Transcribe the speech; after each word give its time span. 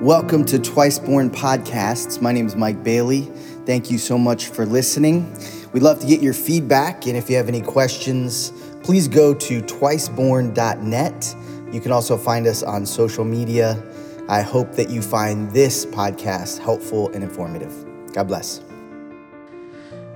Welcome 0.00 0.44
to 0.44 0.60
Twice 0.60 1.00
Born 1.00 1.28
Podcasts. 1.28 2.22
My 2.22 2.30
name 2.30 2.46
is 2.46 2.54
Mike 2.54 2.84
Bailey. 2.84 3.22
Thank 3.66 3.90
you 3.90 3.98
so 3.98 4.16
much 4.16 4.46
for 4.46 4.64
listening. 4.64 5.28
We'd 5.72 5.82
love 5.82 5.98
to 5.98 6.06
get 6.06 6.22
your 6.22 6.34
feedback, 6.34 7.08
and 7.08 7.16
if 7.16 7.28
you 7.28 7.34
have 7.34 7.48
any 7.48 7.60
questions, 7.60 8.52
please 8.84 9.08
go 9.08 9.34
to 9.34 9.60
twiceborn.net. 9.60 11.36
You 11.72 11.80
can 11.80 11.90
also 11.90 12.16
find 12.16 12.46
us 12.46 12.62
on 12.62 12.86
social 12.86 13.24
media. 13.24 13.82
I 14.28 14.40
hope 14.40 14.70
that 14.76 14.88
you 14.88 15.02
find 15.02 15.50
this 15.50 15.84
podcast 15.84 16.60
helpful 16.60 17.08
and 17.08 17.24
informative. 17.24 17.74
God 18.12 18.28
bless. 18.28 18.67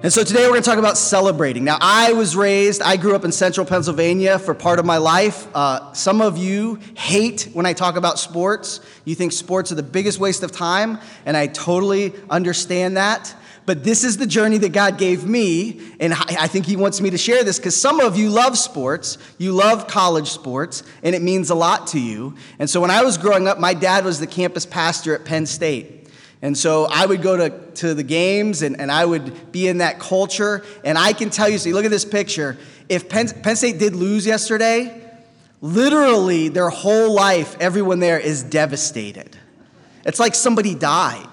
And 0.05 0.13
so 0.13 0.25
today 0.25 0.41
we're 0.47 0.55
going 0.55 0.63
to 0.65 0.69
talk 0.69 0.81
about 0.81 0.99
celebrating. 0.99 1.63
Now, 1.63 1.79
I 1.81 2.13
was 2.15 2.35
raised, 2.35 2.83
I 2.83 2.97
grew 2.97 3.15
up 3.15 3.25
in 3.25 3.31
central 3.31 3.65
Pennsylvania 3.65 4.37
for 4.37 4.53
part 4.53 4.81
of 4.81 4.85
my 4.85 4.97
life. 4.97 5.47
Uh, 5.55 5.93
some 5.93 6.21
of 6.21 6.37
you 6.37 6.81
hate 6.97 7.49
when 7.53 7.67
I 7.67 7.73
talk 7.73 7.95
about 7.95 8.19
sports. 8.19 8.81
You 9.05 9.15
think 9.15 9.31
sports 9.31 9.71
are 9.71 9.77
the 9.77 9.85
biggest 9.85 10.19
waste 10.19 10.43
of 10.43 10.51
time, 10.51 10.99
and 11.25 11.37
I 11.37 11.47
totally 11.47 12.15
understand 12.29 12.97
that. 12.97 13.33
But 13.65 13.85
this 13.85 14.03
is 14.03 14.17
the 14.17 14.27
journey 14.27 14.59
that 14.59 14.73
God 14.73 14.99
gave 14.99 15.25
me, 15.25 15.81
and 16.01 16.13
I 16.15 16.49
think 16.49 16.67
He 16.67 16.75
wants 16.75 17.01
me 17.01 17.11
to 17.11 17.19
share 17.19 17.45
this 17.45 17.61
because 17.61 17.81
some 17.81 18.01
of 18.01 18.17
you 18.17 18.29
love 18.29 18.59
sports, 18.59 19.19
you 19.39 19.53
love 19.53 19.87
college 19.87 20.33
sports, 20.33 20.83
and 21.05 21.15
it 21.15 21.23
means 21.23 21.49
a 21.51 21.55
lot 21.55 21.87
to 21.89 22.01
you. 22.01 22.35
And 22.59 22.69
so 22.69 22.81
when 22.81 22.91
I 22.91 23.05
was 23.05 23.19
growing 23.19 23.47
up, 23.47 23.61
my 23.61 23.73
dad 23.73 24.05
was 24.05 24.19
the 24.19 24.27
campus 24.27 24.67
pastor 24.67 25.15
at 25.15 25.25
Penn 25.25 25.47
State. 25.47 26.02
And 26.43 26.59
so 26.59 26.87
I 26.91 27.07
would 27.07 27.23
go 27.23 27.37
to, 27.37 27.51
to 27.77 27.95
the 27.95 28.03
games 28.03 28.63
and, 28.63 28.81
and 28.81 28.91
I 28.91 29.05
would 29.05 29.53
be 29.53 29.69
in 29.69 29.79
that 29.79 30.01
culture. 30.01 30.65
And 30.85 30.99
I 30.99 31.13
can 31.13 31.31
tell 31.31 31.49
you, 31.49 31.57
see, 31.57 31.73
look 31.73 31.85
at 31.85 31.91
this 31.93 32.05
picture. 32.05 32.59
If 32.89 33.09
Penn, 33.09 33.29
Penn 33.29 33.55
State 33.55 33.79
did 33.79 33.95
lose 33.95 34.27
yesterday, 34.27 35.01
literally 35.61 36.49
their 36.49 36.69
whole 36.69 37.15
life, 37.15 37.57
everyone 37.61 38.01
there 38.01 38.19
is 38.19 38.43
devastated. 38.43 39.37
It's 40.05 40.19
like 40.19 40.35
somebody 40.35 40.75
died. 40.75 41.29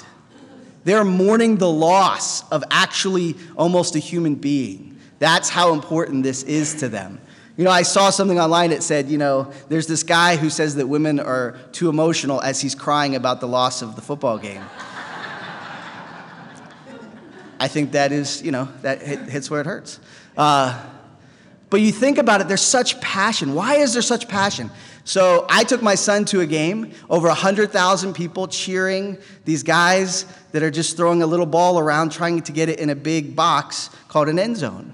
They're 0.84 1.04
mourning 1.04 1.58
the 1.58 1.70
loss 1.70 2.48
of 2.50 2.64
actually 2.70 3.36
almost 3.58 3.96
a 3.96 4.00
human 4.00 4.36
being. 4.36 4.98
That's 5.18 5.50
how 5.50 5.74
important 5.74 6.24
this 6.24 6.44
is 6.44 6.76
to 6.76 6.88
them. 6.88 7.20
You 7.58 7.66
know, 7.66 7.72
I 7.72 7.82
saw 7.82 8.10
something 8.10 8.40
online 8.40 8.70
that 8.70 8.84
said, 8.84 9.10
you 9.10 9.18
know, 9.18 9.52
there's 9.68 9.88
this 9.88 10.04
guy 10.04 10.38
who 10.38 10.50
says 10.50 10.76
that 10.76 10.88
women 10.88 11.20
are 11.20 11.58
too 11.74 11.90
emotional 11.90 12.42
as 12.42 12.62
he's 12.62 12.74
crying 12.74 13.16
about 13.16 13.42
the 13.42 13.48
loss 13.48 13.82
of 13.82 13.96
the 13.96 14.02
football 14.02 14.38
game. 14.38 14.64
I 17.60 17.68
think 17.68 17.92
that 17.92 18.12
is, 18.12 18.42
you 18.42 18.52
know, 18.52 18.70
that 18.82 19.02
hit, 19.02 19.20
hits 19.22 19.50
where 19.52 19.62
it 19.62 19.66
hurts. 19.66 20.00
Uh, 20.38 20.82
but 21.70 21.82
you 21.82 21.92
think 21.92 22.18
about 22.18 22.42
it, 22.42 22.48
there's 22.48 22.62
such 22.62 23.00
passion. 23.00 23.54
Why 23.54 23.76
is 23.76 23.94
there 23.94 24.02
such 24.02 24.28
passion? 24.28 24.72
So 25.04 25.46
I 25.50 25.64
took 25.64 25.82
my 25.82 25.96
son 25.96 26.26
to 26.26 26.42
a 26.42 26.46
game, 26.46 26.94
over 27.10 27.28
100,000 27.28 28.14
people 28.14 28.48
cheering, 28.48 29.18
these 29.46 29.64
guys 29.64 30.26
that 30.52 30.64
are 30.64 30.72
just 30.72 30.98
throwing 30.98 31.22
a 31.22 31.28
little 31.28 31.46
ball 31.46 31.80
around 31.80 32.12
trying 32.12 32.42
to 32.44 32.52
get 32.52 32.70
it 32.70 32.80
in 32.80 32.90
a 32.90 32.96
big 32.96 33.36
box 33.36 33.90
called 34.08 34.30
an 34.30 34.40
end 34.40 34.58
zone. 34.58 34.94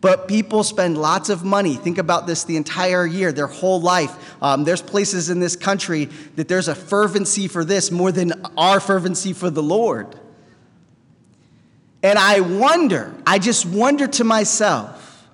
But 0.00 0.28
people 0.28 0.62
spend 0.62 0.98
lots 0.98 1.30
of 1.30 1.44
money. 1.44 1.74
Think 1.74 1.98
about 1.98 2.26
this 2.26 2.44
the 2.44 2.56
entire 2.56 3.06
year, 3.06 3.32
their 3.32 3.46
whole 3.46 3.80
life. 3.80 4.36
Um, 4.42 4.64
there's 4.64 4.82
places 4.82 5.30
in 5.30 5.40
this 5.40 5.56
country 5.56 6.06
that 6.36 6.48
there's 6.48 6.68
a 6.68 6.74
fervency 6.74 7.48
for 7.48 7.64
this 7.64 7.90
more 7.90 8.12
than 8.12 8.32
our 8.56 8.80
fervency 8.80 9.32
for 9.32 9.50
the 9.50 9.62
Lord. 9.62 10.18
And 12.02 12.18
I 12.18 12.40
wonder, 12.40 13.14
I 13.26 13.38
just 13.38 13.66
wonder 13.66 14.06
to 14.06 14.24
myself, 14.24 15.28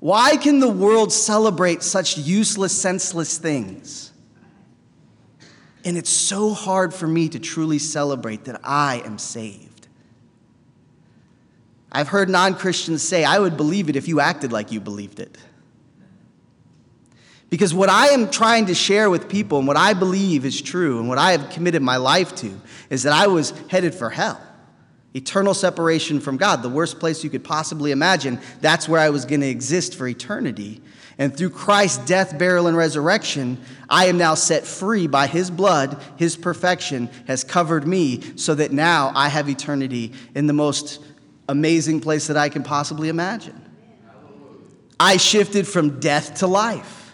why 0.00 0.36
can 0.36 0.60
the 0.60 0.68
world 0.68 1.12
celebrate 1.12 1.82
such 1.82 2.16
useless, 2.16 2.72
senseless 2.72 3.38
things? 3.38 4.12
And 5.84 5.96
it's 5.96 6.10
so 6.10 6.52
hard 6.52 6.92
for 6.92 7.06
me 7.06 7.28
to 7.30 7.38
truly 7.38 7.78
celebrate 7.78 8.44
that 8.44 8.60
I 8.62 9.02
am 9.04 9.18
saved. 9.18 9.88
I've 11.90 12.08
heard 12.08 12.28
non 12.28 12.54
Christians 12.54 13.02
say, 13.02 13.24
I 13.24 13.38
would 13.38 13.56
believe 13.56 13.88
it 13.88 13.96
if 13.96 14.06
you 14.06 14.20
acted 14.20 14.52
like 14.52 14.70
you 14.70 14.80
believed 14.80 15.20
it. 15.20 15.38
Because 17.50 17.72
what 17.72 17.88
I 17.88 18.08
am 18.08 18.30
trying 18.30 18.66
to 18.66 18.74
share 18.74 19.08
with 19.08 19.28
people 19.28 19.58
and 19.58 19.66
what 19.66 19.78
I 19.78 19.94
believe 19.94 20.44
is 20.44 20.60
true 20.60 21.00
and 21.00 21.08
what 21.08 21.16
I 21.16 21.32
have 21.32 21.48
committed 21.48 21.80
my 21.80 21.96
life 21.96 22.34
to 22.36 22.60
is 22.90 23.04
that 23.04 23.14
I 23.14 23.26
was 23.26 23.54
headed 23.68 23.94
for 23.94 24.10
hell. 24.10 24.38
Eternal 25.14 25.54
separation 25.54 26.20
from 26.20 26.36
God, 26.36 26.62
the 26.62 26.68
worst 26.68 27.00
place 27.00 27.24
you 27.24 27.30
could 27.30 27.44
possibly 27.44 27.92
imagine. 27.92 28.38
That's 28.60 28.88
where 28.88 29.00
I 29.00 29.10
was 29.10 29.24
going 29.24 29.40
to 29.40 29.48
exist 29.48 29.94
for 29.94 30.06
eternity. 30.06 30.82
And 31.16 31.36
through 31.36 31.50
Christ's 31.50 32.04
death, 32.06 32.38
burial, 32.38 32.68
and 32.68 32.76
resurrection, 32.76 33.58
I 33.88 34.06
am 34.06 34.18
now 34.18 34.34
set 34.34 34.64
free 34.64 35.06
by 35.06 35.26
his 35.26 35.50
blood. 35.50 36.00
His 36.16 36.36
perfection 36.36 37.10
has 37.26 37.42
covered 37.42 37.86
me 37.86 38.36
so 38.36 38.54
that 38.54 38.70
now 38.70 39.10
I 39.14 39.28
have 39.28 39.48
eternity 39.48 40.12
in 40.34 40.46
the 40.46 40.52
most 40.52 41.02
amazing 41.48 42.00
place 42.00 42.28
that 42.28 42.36
I 42.36 42.48
can 42.50 42.62
possibly 42.62 43.08
imagine. 43.08 43.60
I 45.00 45.16
shifted 45.16 45.66
from 45.66 46.00
death 46.00 46.34
to 46.36 46.46
life. 46.46 47.12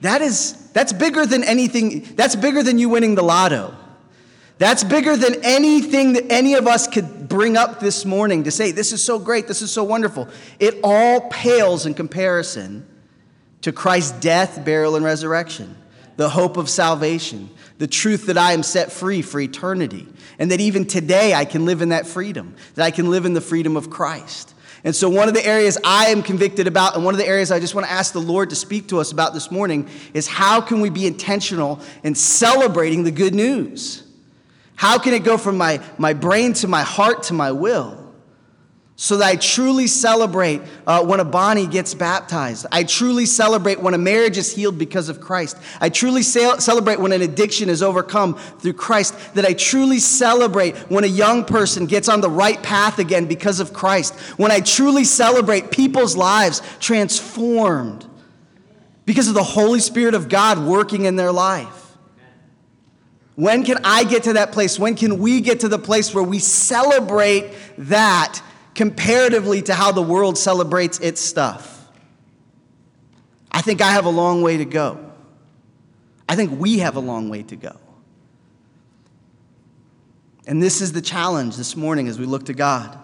That 0.00 0.22
is, 0.22 0.70
that's 0.72 0.92
bigger 0.92 1.26
than 1.26 1.44
anything, 1.44 2.14
that's 2.14 2.36
bigger 2.36 2.62
than 2.62 2.78
you 2.78 2.88
winning 2.88 3.16
the 3.16 3.22
lotto. 3.22 3.76
That's 4.60 4.84
bigger 4.84 5.16
than 5.16 5.42
anything 5.42 6.12
that 6.12 6.30
any 6.30 6.52
of 6.52 6.66
us 6.66 6.86
could 6.86 7.30
bring 7.30 7.56
up 7.56 7.80
this 7.80 8.04
morning 8.04 8.44
to 8.44 8.50
say, 8.50 8.72
this 8.72 8.92
is 8.92 9.02
so 9.02 9.18
great, 9.18 9.48
this 9.48 9.62
is 9.62 9.72
so 9.72 9.82
wonderful. 9.82 10.28
It 10.58 10.80
all 10.84 11.30
pales 11.30 11.86
in 11.86 11.94
comparison 11.94 12.86
to 13.62 13.72
Christ's 13.72 14.20
death, 14.20 14.62
burial, 14.62 14.96
and 14.96 15.04
resurrection, 15.04 15.74
the 16.16 16.28
hope 16.28 16.58
of 16.58 16.68
salvation, 16.68 17.48
the 17.78 17.86
truth 17.86 18.26
that 18.26 18.36
I 18.36 18.52
am 18.52 18.62
set 18.62 18.92
free 18.92 19.22
for 19.22 19.40
eternity, 19.40 20.06
and 20.38 20.50
that 20.50 20.60
even 20.60 20.84
today 20.84 21.32
I 21.32 21.46
can 21.46 21.64
live 21.64 21.80
in 21.80 21.88
that 21.88 22.06
freedom, 22.06 22.54
that 22.74 22.84
I 22.84 22.90
can 22.90 23.10
live 23.10 23.24
in 23.24 23.32
the 23.32 23.40
freedom 23.40 23.78
of 23.78 23.88
Christ. 23.88 24.54
And 24.84 24.94
so, 24.94 25.08
one 25.08 25.28
of 25.28 25.32
the 25.32 25.46
areas 25.46 25.78
I 25.86 26.08
am 26.08 26.22
convicted 26.22 26.66
about, 26.66 26.96
and 26.96 27.02
one 27.02 27.14
of 27.14 27.18
the 27.18 27.26
areas 27.26 27.50
I 27.50 27.60
just 27.60 27.74
want 27.74 27.86
to 27.86 27.92
ask 27.92 28.12
the 28.12 28.20
Lord 28.20 28.50
to 28.50 28.56
speak 28.56 28.88
to 28.88 29.00
us 29.00 29.10
about 29.10 29.32
this 29.32 29.50
morning, 29.50 29.88
is 30.12 30.26
how 30.26 30.60
can 30.60 30.82
we 30.82 30.90
be 30.90 31.06
intentional 31.06 31.80
in 32.02 32.14
celebrating 32.14 33.04
the 33.04 33.10
good 33.10 33.34
news? 33.34 34.06
How 34.80 34.98
can 34.98 35.12
it 35.12 35.24
go 35.24 35.36
from 35.36 35.58
my, 35.58 35.78
my 35.98 36.14
brain 36.14 36.54
to 36.54 36.66
my 36.66 36.80
heart 36.80 37.24
to 37.24 37.34
my 37.34 37.52
will? 37.52 37.98
So 38.96 39.18
that 39.18 39.26
I 39.26 39.36
truly 39.36 39.86
celebrate 39.86 40.62
uh, 40.86 41.04
when 41.04 41.20
a 41.20 41.24
Bonnie 41.26 41.66
gets 41.66 41.92
baptized. 41.92 42.64
I 42.72 42.84
truly 42.84 43.26
celebrate 43.26 43.78
when 43.82 43.92
a 43.92 43.98
marriage 43.98 44.38
is 44.38 44.50
healed 44.50 44.78
because 44.78 45.10
of 45.10 45.20
Christ. 45.20 45.58
I 45.82 45.90
truly 45.90 46.22
celebrate 46.22 46.98
when 46.98 47.12
an 47.12 47.20
addiction 47.20 47.68
is 47.68 47.82
overcome 47.82 48.38
through 48.38 48.72
Christ. 48.72 49.34
That 49.34 49.44
I 49.44 49.52
truly 49.52 49.98
celebrate 49.98 50.78
when 50.90 51.04
a 51.04 51.08
young 51.08 51.44
person 51.44 51.84
gets 51.84 52.08
on 52.08 52.22
the 52.22 52.30
right 52.30 52.62
path 52.62 52.98
again 52.98 53.26
because 53.26 53.60
of 53.60 53.74
Christ. 53.74 54.18
When 54.38 54.50
I 54.50 54.60
truly 54.60 55.04
celebrate 55.04 55.70
people's 55.70 56.16
lives 56.16 56.62
transformed 56.80 58.06
because 59.04 59.28
of 59.28 59.34
the 59.34 59.44
Holy 59.44 59.80
Spirit 59.80 60.14
of 60.14 60.30
God 60.30 60.58
working 60.58 61.04
in 61.04 61.16
their 61.16 61.32
life. 61.32 61.79
When 63.40 63.64
can 63.64 63.78
I 63.84 64.04
get 64.04 64.24
to 64.24 64.34
that 64.34 64.52
place? 64.52 64.78
When 64.78 64.94
can 64.94 65.18
we 65.18 65.40
get 65.40 65.60
to 65.60 65.68
the 65.68 65.78
place 65.78 66.14
where 66.14 66.22
we 66.22 66.38
celebrate 66.38 67.54
that 67.78 68.42
comparatively 68.74 69.62
to 69.62 69.74
how 69.74 69.92
the 69.92 70.02
world 70.02 70.36
celebrates 70.36 70.98
its 70.98 71.22
stuff? 71.22 71.88
I 73.50 73.62
think 73.62 73.80
I 73.80 73.92
have 73.92 74.04
a 74.04 74.10
long 74.10 74.42
way 74.42 74.58
to 74.58 74.66
go. 74.66 75.12
I 76.28 76.36
think 76.36 76.60
we 76.60 76.80
have 76.80 76.96
a 76.96 77.00
long 77.00 77.30
way 77.30 77.42
to 77.44 77.56
go. 77.56 77.78
And 80.46 80.62
this 80.62 80.82
is 80.82 80.92
the 80.92 81.00
challenge 81.00 81.56
this 81.56 81.74
morning 81.74 82.08
as 82.08 82.18
we 82.18 82.26
look 82.26 82.44
to 82.44 82.52
God. 82.52 82.98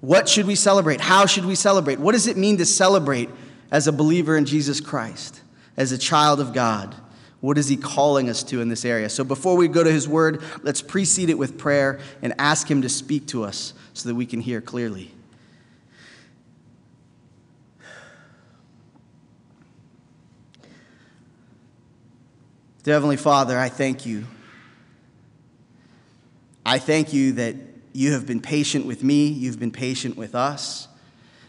What 0.00 0.28
should 0.28 0.46
we 0.46 0.54
celebrate? 0.54 1.00
How 1.00 1.26
should 1.26 1.44
we 1.44 1.56
celebrate? 1.56 1.98
What 1.98 2.12
does 2.12 2.28
it 2.28 2.36
mean 2.36 2.58
to 2.58 2.64
celebrate 2.64 3.30
as 3.72 3.88
a 3.88 3.92
believer 3.92 4.36
in 4.36 4.44
Jesus 4.44 4.80
Christ, 4.80 5.42
as 5.76 5.90
a 5.90 5.98
child 5.98 6.38
of 6.38 6.52
God? 6.52 6.94
What 7.44 7.58
is 7.58 7.68
he 7.68 7.76
calling 7.76 8.30
us 8.30 8.42
to 8.44 8.62
in 8.62 8.70
this 8.70 8.86
area? 8.86 9.10
So 9.10 9.22
before 9.22 9.54
we 9.54 9.68
go 9.68 9.84
to 9.84 9.92
his 9.92 10.08
word, 10.08 10.42
let's 10.62 10.80
precede 10.80 11.28
it 11.28 11.36
with 11.36 11.58
prayer 11.58 12.00
and 12.22 12.32
ask 12.38 12.70
him 12.70 12.80
to 12.80 12.88
speak 12.88 13.26
to 13.28 13.44
us 13.44 13.74
so 13.92 14.08
that 14.08 14.14
we 14.14 14.24
can 14.24 14.40
hear 14.40 14.62
clearly. 14.62 15.10
Heavenly 22.86 23.18
Father, 23.18 23.58
I 23.58 23.68
thank 23.68 24.06
you. 24.06 24.24
I 26.64 26.78
thank 26.78 27.12
you 27.12 27.32
that 27.32 27.56
you 27.92 28.12
have 28.12 28.26
been 28.26 28.40
patient 28.40 28.86
with 28.86 29.04
me, 29.04 29.26
you've 29.26 29.60
been 29.60 29.70
patient 29.70 30.16
with 30.16 30.34
us, 30.34 30.88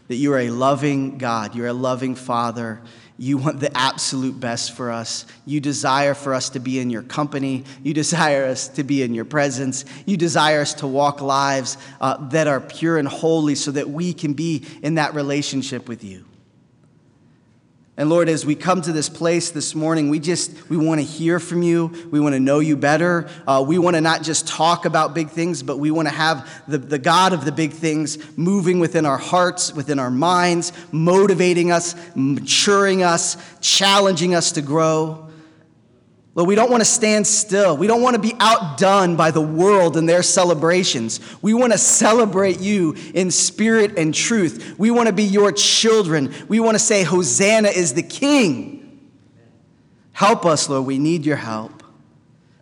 that 0.08 0.16
you 0.16 0.30
are 0.34 0.40
a 0.40 0.50
loving 0.50 1.16
God, 1.16 1.54
you're 1.54 1.68
a 1.68 1.72
loving 1.72 2.14
Father 2.14 2.82
you 3.18 3.38
want 3.38 3.60
the 3.60 3.74
absolute 3.76 4.38
best 4.38 4.72
for 4.72 4.90
us. 4.90 5.24
You 5.46 5.60
desire 5.60 6.14
for 6.14 6.34
us 6.34 6.50
to 6.50 6.60
be 6.60 6.78
in 6.78 6.90
your 6.90 7.02
company. 7.02 7.64
You 7.82 7.94
desire 7.94 8.44
us 8.44 8.68
to 8.68 8.84
be 8.84 9.02
in 9.02 9.14
your 9.14 9.24
presence. 9.24 9.84
You 10.04 10.16
desire 10.16 10.60
us 10.60 10.74
to 10.74 10.86
walk 10.86 11.20
lives 11.20 11.78
uh, 12.00 12.28
that 12.28 12.46
are 12.46 12.60
pure 12.60 12.98
and 12.98 13.08
holy 13.08 13.54
so 13.54 13.70
that 13.70 13.88
we 13.88 14.12
can 14.12 14.34
be 14.34 14.64
in 14.82 14.96
that 14.96 15.14
relationship 15.14 15.88
with 15.88 16.04
you. 16.04 16.24
And 17.98 18.10
Lord, 18.10 18.28
as 18.28 18.44
we 18.44 18.54
come 18.54 18.82
to 18.82 18.92
this 18.92 19.08
place 19.08 19.52
this 19.52 19.74
morning, 19.74 20.10
we 20.10 20.18
just 20.18 20.68
we 20.68 20.76
want 20.76 21.00
to 21.00 21.06
hear 21.06 21.40
from 21.40 21.62
you. 21.62 22.08
We 22.10 22.20
want 22.20 22.34
to 22.34 22.40
know 22.40 22.58
you 22.58 22.76
better. 22.76 23.26
Uh, 23.46 23.64
we 23.66 23.78
want 23.78 23.96
to 23.96 24.02
not 24.02 24.22
just 24.22 24.46
talk 24.46 24.84
about 24.84 25.14
big 25.14 25.30
things, 25.30 25.62
but 25.62 25.78
we 25.78 25.90
want 25.90 26.06
to 26.06 26.14
have 26.14 26.46
the, 26.68 26.76
the 26.76 26.98
God 26.98 27.32
of 27.32 27.46
the 27.46 27.52
big 27.52 27.72
things 27.72 28.18
moving 28.36 28.80
within 28.80 29.06
our 29.06 29.16
hearts, 29.16 29.72
within 29.72 29.98
our 29.98 30.10
minds, 30.10 30.72
motivating 30.92 31.70
us, 31.70 31.94
maturing 32.14 33.02
us, 33.02 33.38
challenging 33.62 34.34
us 34.34 34.52
to 34.52 34.60
grow. 34.60 35.25
Lord, 36.36 36.48
we 36.48 36.54
don't 36.54 36.70
want 36.70 36.82
to 36.82 36.84
stand 36.84 37.26
still. 37.26 37.78
We 37.78 37.86
don't 37.86 38.02
want 38.02 38.14
to 38.14 38.20
be 38.20 38.34
outdone 38.38 39.16
by 39.16 39.30
the 39.30 39.40
world 39.40 39.96
and 39.96 40.06
their 40.06 40.22
celebrations. 40.22 41.18
We 41.40 41.54
want 41.54 41.72
to 41.72 41.78
celebrate 41.78 42.60
you 42.60 42.94
in 43.14 43.30
spirit 43.30 43.98
and 43.98 44.14
truth. 44.14 44.74
We 44.76 44.90
want 44.90 45.06
to 45.06 45.14
be 45.14 45.22
your 45.22 45.50
children. 45.50 46.34
We 46.46 46.60
want 46.60 46.74
to 46.74 46.78
say, 46.78 47.04
Hosanna 47.04 47.68
is 47.68 47.94
the 47.94 48.02
King. 48.02 49.10
Help 50.12 50.44
us, 50.44 50.68
Lord. 50.68 50.84
We 50.84 50.98
need 50.98 51.24
your 51.24 51.36
help. 51.36 51.82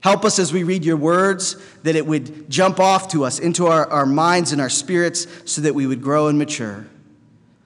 Help 0.00 0.24
us 0.24 0.38
as 0.38 0.52
we 0.52 0.62
read 0.62 0.84
your 0.84 0.96
words, 0.96 1.56
that 1.82 1.96
it 1.96 2.06
would 2.06 2.48
jump 2.48 2.78
off 2.78 3.08
to 3.08 3.24
us 3.24 3.40
into 3.40 3.66
our, 3.66 3.90
our 3.90 4.06
minds 4.06 4.52
and 4.52 4.60
our 4.60 4.70
spirits 4.70 5.26
so 5.50 5.62
that 5.62 5.74
we 5.74 5.88
would 5.88 6.00
grow 6.00 6.28
and 6.28 6.38
mature. 6.38 6.86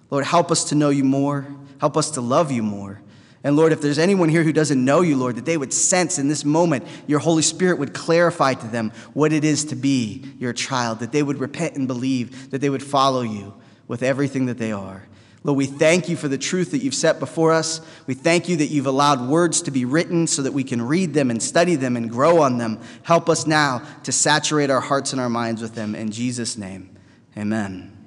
Lord, 0.09 0.25
help 0.25 0.51
us 0.51 0.65
to 0.71 0.75
know 0.75 0.89
you 0.89 1.05
more. 1.05 1.47
Help 1.83 1.99
us 1.99 2.13
to 2.13 2.23
love 2.23 2.51
you 2.51 2.63
more. 2.63 3.03
And 3.49 3.57
Lord, 3.57 3.73
if 3.73 3.81
there's 3.81 3.99
anyone 3.99 4.29
here 4.29 4.43
who 4.43 4.53
doesn't 4.53 4.85
know 4.85 5.01
you, 5.01 5.17
Lord, 5.17 5.37
that 5.37 5.47
they 5.47 5.57
would 5.57 5.73
sense 5.73 6.19
in 6.19 6.29
this 6.29 6.45
moment 6.45 6.87
your 7.07 7.19
Holy 7.19 7.41
Spirit 7.41 7.79
would 7.79 7.95
clarify 7.95 8.53
to 8.53 8.67
them 8.67 8.93
what 9.15 9.33
it 9.33 9.43
is 9.43 9.65
to 9.65 9.75
be 9.75 10.23
your 10.39 10.53
child, 10.53 10.99
that 10.99 11.13
they 11.13 11.23
would 11.23 11.39
repent 11.39 11.75
and 11.75 11.89
believe, 11.89 12.51
that 12.51 12.59
they 12.59 12.69
would 12.69 12.83
follow 12.83 13.23
you 13.23 13.55
with 13.87 14.03
everything 14.03 14.45
that 14.45 14.59
they 14.59 14.71
are. 14.71 15.09
Lord, 15.45 15.57
we 15.57 15.65
thank 15.65 16.11
you 16.11 16.17
for 16.19 16.29
the 16.29 16.37
truth 16.37 16.73
that 16.73 16.81
you've 16.81 16.93
set 16.93 17.21
before 17.21 17.55
us. 17.55 17.81
We 18.07 18.13
thank 18.13 18.51
you 18.51 18.57
that 18.59 18.67
you've 18.67 18.85
allowed 18.85 19.27
words 19.27 19.63
to 19.63 19.71
be 19.71 19.87
written 19.87 20.27
so 20.27 20.43
that 20.43 20.53
we 20.53 20.63
can 20.63 20.83
read 20.83 21.15
them 21.15 21.31
and 21.31 21.43
study 21.43 21.75
them 21.75 21.97
and 21.97 22.11
grow 22.11 22.43
on 22.43 22.59
them. 22.59 22.83
Help 23.03 23.31
us 23.31 23.47
now 23.47 23.81
to 24.03 24.13
saturate 24.13 24.69
our 24.69 24.83
hearts 24.83 25.13
and 25.13 25.23
our 25.23 25.31
minds 25.31 25.63
with 25.63 25.75
them. 25.75 25.95
In 25.95 26.11
Jesus' 26.11 26.59
name, 26.59 26.95
amen. 27.35 27.98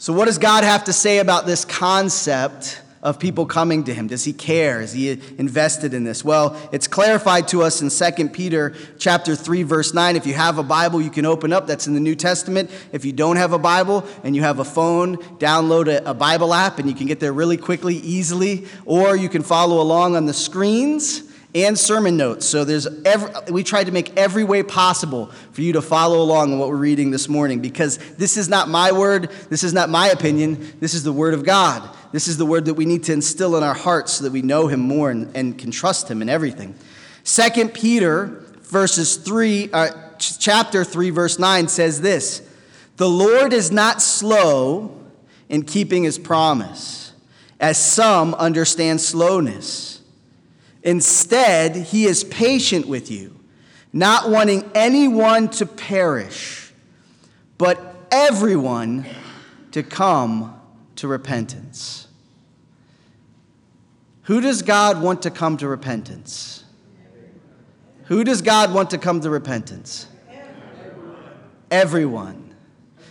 So, 0.00 0.14
what 0.14 0.24
does 0.24 0.38
God 0.38 0.64
have 0.64 0.84
to 0.84 0.94
say 0.94 1.18
about 1.18 1.44
this 1.44 1.66
concept 1.66 2.80
of 3.02 3.18
people 3.18 3.44
coming 3.44 3.84
to 3.84 3.92
him? 3.92 4.06
Does 4.06 4.24
he 4.24 4.32
care? 4.32 4.80
Is 4.80 4.94
he 4.94 5.10
invested 5.36 5.92
in 5.92 6.04
this? 6.04 6.24
Well, 6.24 6.58
it's 6.72 6.88
clarified 6.88 7.48
to 7.48 7.60
us 7.60 7.82
in 7.82 7.90
2 7.90 8.30
Peter 8.30 8.74
chapter 8.98 9.36
3 9.36 9.62
verse 9.62 9.92
9. 9.92 10.16
If 10.16 10.26
you 10.26 10.32
have 10.32 10.56
a 10.56 10.62
Bible, 10.62 11.02
you 11.02 11.10
can 11.10 11.26
open 11.26 11.52
up. 11.52 11.66
That's 11.66 11.86
in 11.86 11.92
the 11.92 12.00
New 12.00 12.14
Testament. 12.14 12.70
If 12.92 13.04
you 13.04 13.12
don't 13.12 13.36
have 13.36 13.52
a 13.52 13.58
Bible 13.58 14.06
and 14.24 14.34
you 14.34 14.40
have 14.40 14.58
a 14.58 14.64
phone, 14.64 15.18
download 15.36 15.86
a, 15.86 16.08
a 16.08 16.14
Bible 16.14 16.54
app 16.54 16.78
and 16.78 16.88
you 16.88 16.94
can 16.94 17.06
get 17.06 17.20
there 17.20 17.34
really 17.34 17.58
quickly, 17.58 17.96
easily, 17.96 18.64
or 18.86 19.14
you 19.14 19.28
can 19.28 19.42
follow 19.42 19.82
along 19.82 20.16
on 20.16 20.24
the 20.24 20.32
screens 20.32 21.29
and 21.54 21.78
sermon 21.78 22.16
notes. 22.16 22.46
So 22.46 22.64
there's 22.64 22.86
every, 23.04 23.30
we 23.50 23.64
tried 23.64 23.84
to 23.84 23.92
make 23.92 24.16
every 24.16 24.44
way 24.44 24.62
possible 24.62 25.26
for 25.52 25.62
you 25.62 25.72
to 25.72 25.82
follow 25.82 26.22
along 26.22 26.52
in 26.52 26.58
what 26.58 26.68
we're 26.68 26.76
reading 26.76 27.10
this 27.10 27.28
morning 27.28 27.60
because 27.60 27.98
this 28.14 28.36
is 28.36 28.48
not 28.48 28.68
my 28.68 28.92
word, 28.92 29.30
this 29.48 29.64
is 29.64 29.72
not 29.72 29.88
my 29.88 30.08
opinion, 30.08 30.76
this 30.80 30.94
is 30.94 31.02
the 31.02 31.12
word 31.12 31.34
of 31.34 31.44
God. 31.44 31.96
This 32.12 32.26
is 32.26 32.36
the 32.36 32.46
word 32.46 32.64
that 32.64 32.74
we 32.74 32.86
need 32.86 33.04
to 33.04 33.12
instill 33.12 33.56
in 33.56 33.62
our 33.62 33.74
hearts 33.74 34.14
so 34.14 34.24
that 34.24 34.32
we 34.32 34.42
know 34.42 34.66
him 34.66 34.80
more 34.80 35.10
and, 35.10 35.34
and 35.36 35.56
can 35.56 35.70
trust 35.70 36.10
him 36.10 36.22
in 36.22 36.28
everything. 36.28 36.74
Second 37.22 37.72
Peter 37.72 38.44
verses 38.62 39.16
3 39.16 39.70
uh, 39.72 39.88
chapter 40.18 40.84
3 40.84 41.10
verse 41.10 41.38
9 41.38 41.68
says 41.68 42.00
this, 42.00 42.42
"The 42.96 43.08
Lord 43.08 43.52
is 43.52 43.70
not 43.70 44.02
slow 44.02 44.98
in 45.48 45.62
keeping 45.62 46.02
his 46.02 46.18
promise, 46.18 47.12
as 47.60 47.78
some 47.78 48.34
understand 48.34 49.00
slowness." 49.00 49.99
Instead, 50.82 51.76
he 51.76 52.04
is 52.04 52.24
patient 52.24 52.86
with 52.86 53.10
you, 53.10 53.38
not 53.92 54.30
wanting 54.30 54.70
anyone 54.74 55.48
to 55.48 55.66
perish, 55.66 56.72
but 57.58 57.96
everyone 58.10 59.06
to 59.72 59.82
come 59.82 60.58
to 60.96 61.06
repentance. 61.06 62.08
Who 64.22 64.40
does 64.40 64.62
God 64.62 65.02
want 65.02 65.22
to 65.22 65.30
come 65.30 65.56
to 65.58 65.68
repentance? 65.68 66.64
Who 68.04 68.24
does 68.24 68.42
God 68.42 68.72
want 68.72 68.90
to 68.90 68.98
come 68.98 69.20
to 69.20 69.30
repentance? 69.30 70.06
Everyone. 71.70 72.49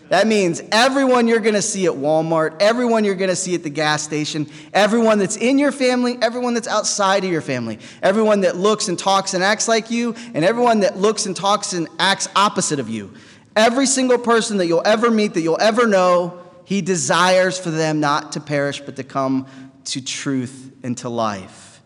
That 0.09 0.25
means 0.25 0.61
everyone 0.71 1.27
you're 1.27 1.39
going 1.39 1.55
to 1.55 1.61
see 1.61 1.85
at 1.85 1.93
Walmart, 1.93 2.57
everyone 2.59 3.03
you're 3.03 3.15
going 3.15 3.29
to 3.29 3.35
see 3.35 3.53
at 3.53 3.61
the 3.61 3.69
gas 3.69 4.01
station, 4.01 4.49
everyone 4.73 5.19
that's 5.19 5.37
in 5.37 5.59
your 5.59 5.71
family, 5.71 6.17
everyone 6.19 6.55
that's 6.55 6.67
outside 6.67 7.23
of 7.23 7.31
your 7.31 7.41
family, 7.41 7.77
everyone 8.01 8.41
that 8.41 8.57
looks 8.57 8.87
and 8.87 8.97
talks 8.97 9.35
and 9.35 9.43
acts 9.43 9.67
like 9.67 9.91
you, 9.91 10.15
and 10.33 10.43
everyone 10.43 10.79
that 10.79 10.97
looks 10.97 11.27
and 11.27 11.35
talks 11.35 11.73
and 11.73 11.87
acts 11.99 12.27
opposite 12.35 12.79
of 12.79 12.89
you. 12.89 13.13
Every 13.55 13.85
single 13.85 14.17
person 14.17 14.57
that 14.57 14.65
you'll 14.65 14.85
ever 14.85 15.11
meet, 15.11 15.35
that 15.35 15.41
you'll 15.41 15.61
ever 15.61 15.85
know, 15.85 16.41
he 16.65 16.81
desires 16.81 17.59
for 17.59 17.69
them 17.69 17.99
not 17.99 18.31
to 18.31 18.39
perish, 18.39 18.81
but 18.81 18.95
to 18.95 19.03
come 19.03 19.45
to 19.85 20.01
truth 20.01 20.71
and 20.81 20.97
to 20.99 21.09
life. 21.09 21.81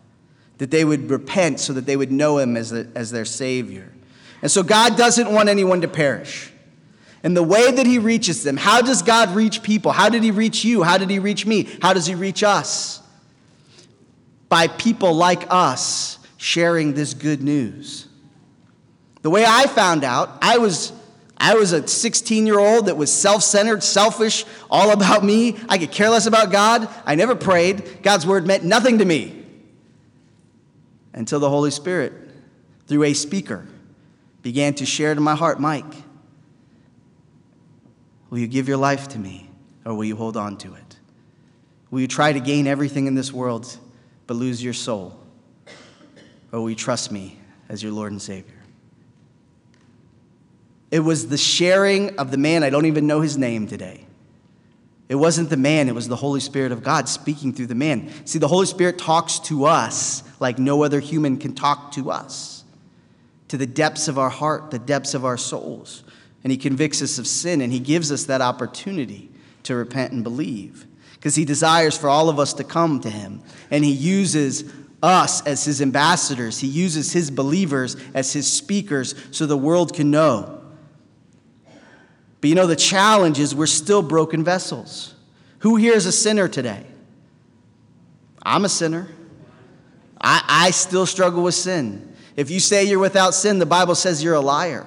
That 0.58 0.70
they 0.70 0.84
would 0.84 1.10
repent 1.10 1.60
so 1.60 1.74
that 1.74 1.84
they 1.84 1.96
would 1.96 2.12
know 2.12 2.38
him 2.38 2.56
as, 2.56 2.72
a, 2.72 2.86
as 2.94 3.10
their 3.10 3.24
Savior. 3.26 3.92
And 4.40 4.50
so 4.50 4.62
God 4.62 4.96
doesn't 4.96 5.30
want 5.30 5.50
anyone 5.50 5.82
to 5.82 5.88
perish 5.88 6.52
and 7.24 7.34
the 7.34 7.42
way 7.42 7.72
that 7.72 7.86
he 7.86 7.98
reaches 7.98 8.44
them. 8.44 8.56
How 8.56 8.82
does 8.82 9.02
God 9.02 9.30
reach 9.30 9.62
people? 9.62 9.90
How 9.90 10.10
did 10.10 10.22
he 10.22 10.30
reach 10.30 10.64
you? 10.64 10.82
How 10.82 10.98
did 10.98 11.10
he 11.10 11.18
reach 11.18 11.46
me? 11.46 11.68
How 11.80 11.94
does 11.94 12.06
he 12.06 12.14
reach 12.14 12.44
us? 12.44 13.00
By 14.50 14.68
people 14.68 15.14
like 15.14 15.46
us 15.50 16.18
sharing 16.36 16.92
this 16.92 17.14
good 17.14 17.42
news. 17.42 18.06
The 19.22 19.30
way 19.30 19.44
I 19.48 19.66
found 19.66 20.04
out, 20.04 20.38
I 20.42 20.58
was 20.58 20.92
I 21.36 21.54
was 21.54 21.72
a 21.72 21.88
16 21.88 22.46
year 22.46 22.58
old 22.58 22.86
that 22.86 22.96
was 22.96 23.10
self 23.10 23.42
centered, 23.42 23.82
selfish, 23.82 24.44
all 24.70 24.92
about 24.92 25.24
me. 25.24 25.56
I 25.68 25.78
could 25.78 25.90
care 25.90 26.10
less 26.10 26.26
about 26.26 26.52
God. 26.52 26.88
I 27.06 27.14
never 27.14 27.34
prayed. 27.34 28.02
God's 28.02 28.26
word 28.26 28.46
meant 28.46 28.64
nothing 28.64 28.98
to 28.98 29.04
me 29.04 29.44
until 31.14 31.40
the 31.40 31.48
Holy 31.48 31.70
Spirit, 31.70 32.12
through 32.86 33.04
a 33.04 33.14
speaker, 33.14 33.66
began 34.42 34.74
to 34.74 34.84
share 34.84 35.14
to 35.14 35.20
my 35.20 35.34
heart 35.34 35.58
Mike, 35.58 36.03
Will 38.34 38.40
you 38.40 38.48
give 38.48 38.66
your 38.66 38.78
life 38.78 39.06
to 39.10 39.18
me, 39.20 39.48
or 39.84 39.94
will 39.94 40.04
you 40.04 40.16
hold 40.16 40.36
on 40.36 40.56
to 40.56 40.74
it? 40.74 40.96
Will 41.92 42.00
you 42.00 42.08
try 42.08 42.32
to 42.32 42.40
gain 42.40 42.66
everything 42.66 43.06
in 43.06 43.14
this 43.14 43.32
world 43.32 43.78
but 44.26 44.34
lose 44.34 44.60
your 44.60 44.72
soul? 44.72 45.16
Or 46.50 46.58
will 46.58 46.70
you 46.70 46.74
trust 46.74 47.12
me 47.12 47.38
as 47.68 47.80
your 47.80 47.92
Lord 47.92 48.10
and 48.10 48.20
Savior? 48.20 48.60
It 50.90 50.98
was 50.98 51.28
the 51.28 51.38
sharing 51.38 52.18
of 52.18 52.32
the 52.32 52.36
man, 52.36 52.64
I 52.64 52.70
don't 52.70 52.86
even 52.86 53.06
know 53.06 53.20
his 53.20 53.38
name 53.38 53.68
today. 53.68 54.04
It 55.08 55.14
wasn't 55.14 55.48
the 55.48 55.56
man, 55.56 55.88
it 55.88 55.94
was 55.94 56.08
the 56.08 56.16
Holy 56.16 56.40
Spirit 56.40 56.72
of 56.72 56.82
God 56.82 57.08
speaking 57.08 57.52
through 57.52 57.68
the 57.68 57.76
man. 57.76 58.10
See, 58.26 58.40
the 58.40 58.48
Holy 58.48 58.66
Spirit 58.66 58.98
talks 58.98 59.38
to 59.38 59.66
us 59.66 60.24
like 60.40 60.58
no 60.58 60.82
other 60.82 60.98
human 60.98 61.36
can 61.36 61.54
talk 61.54 61.92
to 61.92 62.10
us, 62.10 62.64
to 63.46 63.56
the 63.56 63.68
depths 63.68 64.08
of 64.08 64.18
our 64.18 64.30
heart, 64.30 64.72
the 64.72 64.80
depths 64.80 65.14
of 65.14 65.24
our 65.24 65.36
souls 65.36 66.02
and 66.44 66.52
he 66.52 66.58
convicts 66.58 67.02
us 67.02 67.18
of 67.18 67.26
sin, 67.26 67.62
and 67.62 67.72
he 67.72 67.80
gives 67.80 68.12
us 68.12 68.24
that 68.24 68.42
opportunity 68.42 69.30
to 69.64 69.74
repent 69.74 70.12
and 70.12 70.22
believe 70.22 70.86
because 71.14 71.34
he 71.34 71.46
desires 71.46 71.96
for 71.96 72.10
all 72.10 72.28
of 72.28 72.38
us 72.38 72.52
to 72.52 72.62
come 72.62 73.00
to 73.00 73.08
him, 73.08 73.40
and 73.70 73.82
he 73.82 73.90
uses 73.90 74.70
us 75.02 75.44
as 75.46 75.64
his 75.64 75.80
ambassadors, 75.80 76.58
he 76.60 76.66
uses 76.66 77.12
his 77.12 77.30
believers 77.30 77.96
as 78.12 78.32
his 78.32 78.50
speakers 78.50 79.14
so 79.30 79.46
the 79.46 79.56
world 79.56 79.94
can 79.94 80.10
know. 80.10 80.62
But 82.40 82.48
you 82.48 82.54
know, 82.54 82.66
the 82.66 82.76
challenge 82.76 83.38
is 83.38 83.54
we're 83.54 83.66
still 83.66 84.02
broken 84.02 84.44
vessels. 84.44 85.14
Who 85.60 85.76
here 85.76 85.94
is 85.94 86.04
a 86.04 86.12
sinner 86.12 86.46
today? 86.46 86.84
I'm 88.42 88.66
a 88.66 88.68
sinner. 88.68 89.08
I, 90.20 90.42
I 90.46 90.70
still 90.72 91.06
struggle 91.06 91.42
with 91.42 91.54
sin. 91.54 92.14
If 92.36 92.50
you 92.50 92.60
say 92.60 92.84
you're 92.84 92.98
without 92.98 93.32
sin, 93.32 93.58
the 93.58 93.66
Bible 93.66 93.94
says 93.94 94.22
you're 94.22 94.34
a 94.34 94.40
liar 94.40 94.86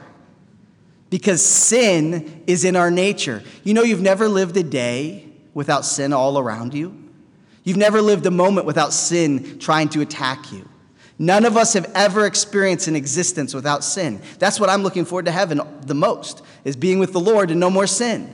because 1.10 1.46
sin 1.46 2.44
is 2.48 2.66
in 2.66 2.76
our 2.76 2.92
nature. 2.92 3.44
You 3.64 3.74
know, 3.74 3.84
you've 3.84 4.02
never 4.02 4.28
lived 4.28 4.58
a 4.58 4.64
day 4.64 5.28
without 5.54 5.86
sin 5.86 6.14
all 6.14 6.38
around 6.38 6.74
you. 6.74 6.96
You've 7.64 7.78
never 7.78 8.02
lived 8.02 8.26
a 8.26 8.32
moment 8.32 8.66
without 8.66 8.94
sin 8.94 9.60
trying 9.60 9.90
to 9.90 10.02
attack 10.02 10.52
you. 10.52 10.68
None 11.20 11.46
of 11.46 11.58
us 11.58 11.74
have 11.74 11.92
ever 11.96 12.26
experienced 12.26 12.88
an 12.88 12.96
existence 12.96 13.54
without 13.54 13.84
sin. 13.84 14.22
That's 14.38 14.60
what 14.60 14.70
I'm 14.70 14.84
looking 14.84 15.04
forward 15.04 15.26
to 15.26 15.32
heaven 15.32 15.62
the 15.82 15.96
most, 15.96 16.44
is 16.64 16.76
being 16.76 17.00
with 17.00 17.12
the 17.12 17.20
Lord 17.20 17.50
and 17.50 17.60
no 17.60 17.70
more 17.70 17.88
sin. 17.88 18.34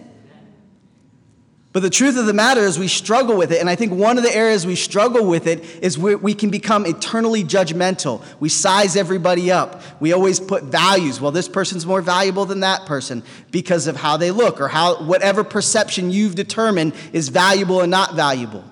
But 1.74 1.82
the 1.82 1.90
truth 1.90 2.18
of 2.18 2.28
the 2.28 2.34
matter 2.34 2.62
is, 2.62 2.78
we 2.78 2.88
struggle 2.88 3.36
with 3.36 3.52
it. 3.52 3.60
And 3.60 3.68
I 3.68 3.76
think 3.76 3.94
one 3.94 4.20
of 4.20 4.24
the 4.24 4.34
areas 4.34 4.64
we 4.66 4.76
struggle 4.76 5.26
with 5.26 5.48
it 5.48 5.66
is 5.82 5.98
we 5.98 6.36
can 6.36 6.52
become 6.52 6.86
eternally 6.86 7.44
judgmental. 7.44 8.24
We 8.40 8.50
size 8.50 8.96
everybody 8.96 9.52
up. 9.52 9.82
We 10.00 10.14
always 10.14 10.40
put 10.40 10.66
values. 10.66 11.20
Well, 11.20 11.32
this 11.32 11.50
person's 11.50 11.84
more 11.84 12.04
valuable 12.04 12.46
than 12.46 12.60
that 12.60 12.86
person 12.86 13.24
because 13.50 13.88
of 13.88 13.96
how 13.96 14.18
they 14.18 14.30
look 14.30 14.62
or 14.62 14.68
how 14.68 15.04
whatever 15.04 15.44
perception 15.44 16.12
you've 16.12 16.36
determined 16.36 16.94
is 17.12 17.30
valuable 17.30 17.82
and 17.82 17.90
not 17.90 18.14
valuable. 18.14 18.64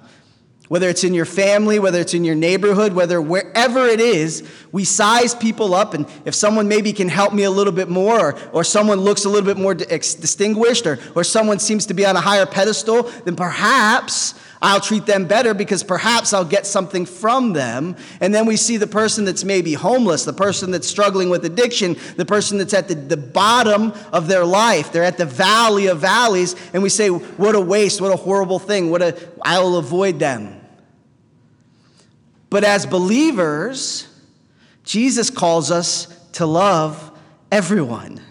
Whether 0.71 0.87
it's 0.87 1.03
in 1.03 1.13
your 1.13 1.25
family, 1.25 1.79
whether 1.79 1.99
it's 1.99 2.13
in 2.13 2.23
your 2.23 2.33
neighborhood, 2.33 2.93
whether 2.93 3.21
wherever 3.21 3.87
it 3.87 3.99
is, 3.99 4.49
we 4.71 4.85
size 4.85 5.35
people 5.35 5.73
up. 5.73 5.93
And 5.93 6.05
if 6.23 6.33
someone 6.33 6.69
maybe 6.69 6.93
can 6.93 7.09
help 7.09 7.33
me 7.33 7.43
a 7.43 7.51
little 7.51 7.73
bit 7.73 7.89
more, 7.89 8.17
or, 8.17 8.39
or 8.53 8.63
someone 8.63 9.01
looks 9.01 9.25
a 9.25 9.29
little 9.29 9.45
bit 9.45 9.61
more 9.61 9.73
distinguished, 9.73 10.87
or, 10.87 10.97
or 11.13 11.25
someone 11.25 11.59
seems 11.59 11.87
to 11.87 11.93
be 11.93 12.05
on 12.05 12.15
a 12.15 12.21
higher 12.21 12.45
pedestal, 12.45 13.03
then 13.25 13.35
perhaps 13.35 14.33
I'll 14.61 14.79
treat 14.79 15.05
them 15.05 15.25
better 15.25 15.53
because 15.53 15.83
perhaps 15.83 16.31
I'll 16.31 16.45
get 16.45 16.65
something 16.65 17.05
from 17.05 17.51
them. 17.51 17.97
And 18.21 18.33
then 18.33 18.45
we 18.45 18.55
see 18.55 18.77
the 18.77 18.87
person 18.87 19.25
that's 19.25 19.43
maybe 19.43 19.73
homeless, 19.73 20.23
the 20.23 20.31
person 20.31 20.71
that's 20.71 20.87
struggling 20.87 21.29
with 21.29 21.43
addiction, 21.43 21.97
the 22.15 22.23
person 22.25 22.57
that's 22.57 22.73
at 22.73 22.87
the, 22.87 22.95
the 22.95 23.17
bottom 23.17 23.91
of 24.13 24.29
their 24.29 24.45
life. 24.45 24.93
They're 24.93 25.03
at 25.03 25.17
the 25.17 25.25
valley 25.25 25.87
of 25.87 25.99
valleys. 25.99 26.55
And 26.71 26.81
we 26.81 26.87
say, 26.87 27.09
what 27.09 27.55
a 27.55 27.59
waste, 27.59 27.99
what 27.99 28.13
a 28.13 28.15
horrible 28.15 28.57
thing, 28.57 28.89
what 28.89 29.01
a, 29.01 29.19
I'll 29.41 29.75
avoid 29.75 30.17
them. 30.17 30.59
But 32.51 32.65
as 32.65 32.85
believers, 32.85 34.07
Jesus 34.83 35.29
calls 35.29 35.71
us 35.71 36.07
to 36.33 36.45
love 36.45 37.11
everyone 37.49 38.21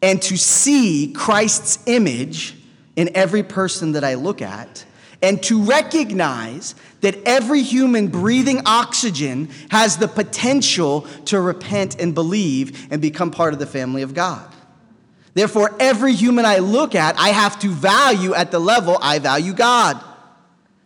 and 0.00 0.22
to 0.22 0.36
see 0.36 1.12
Christ's 1.12 1.80
image 1.86 2.54
in 2.94 3.10
every 3.14 3.42
person 3.42 3.92
that 3.92 4.04
I 4.04 4.14
look 4.14 4.40
at 4.40 4.84
and 5.20 5.42
to 5.44 5.62
recognize 5.62 6.76
that 7.00 7.16
every 7.24 7.62
human 7.62 8.06
breathing 8.06 8.62
oxygen 8.66 9.50
has 9.70 9.96
the 9.96 10.06
potential 10.06 11.02
to 11.24 11.40
repent 11.40 12.00
and 12.00 12.14
believe 12.14 12.86
and 12.92 13.02
become 13.02 13.32
part 13.32 13.52
of 13.52 13.58
the 13.58 13.66
family 13.66 14.02
of 14.02 14.14
God. 14.14 14.54
Therefore, 15.34 15.74
every 15.80 16.12
human 16.12 16.44
I 16.44 16.58
look 16.58 16.94
at, 16.94 17.18
I 17.18 17.30
have 17.30 17.58
to 17.60 17.68
value 17.68 18.32
at 18.32 18.52
the 18.52 18.60
level 18.60 18.96
I 19.02 19.18
value 19.18 19.54
God 19.54 20.00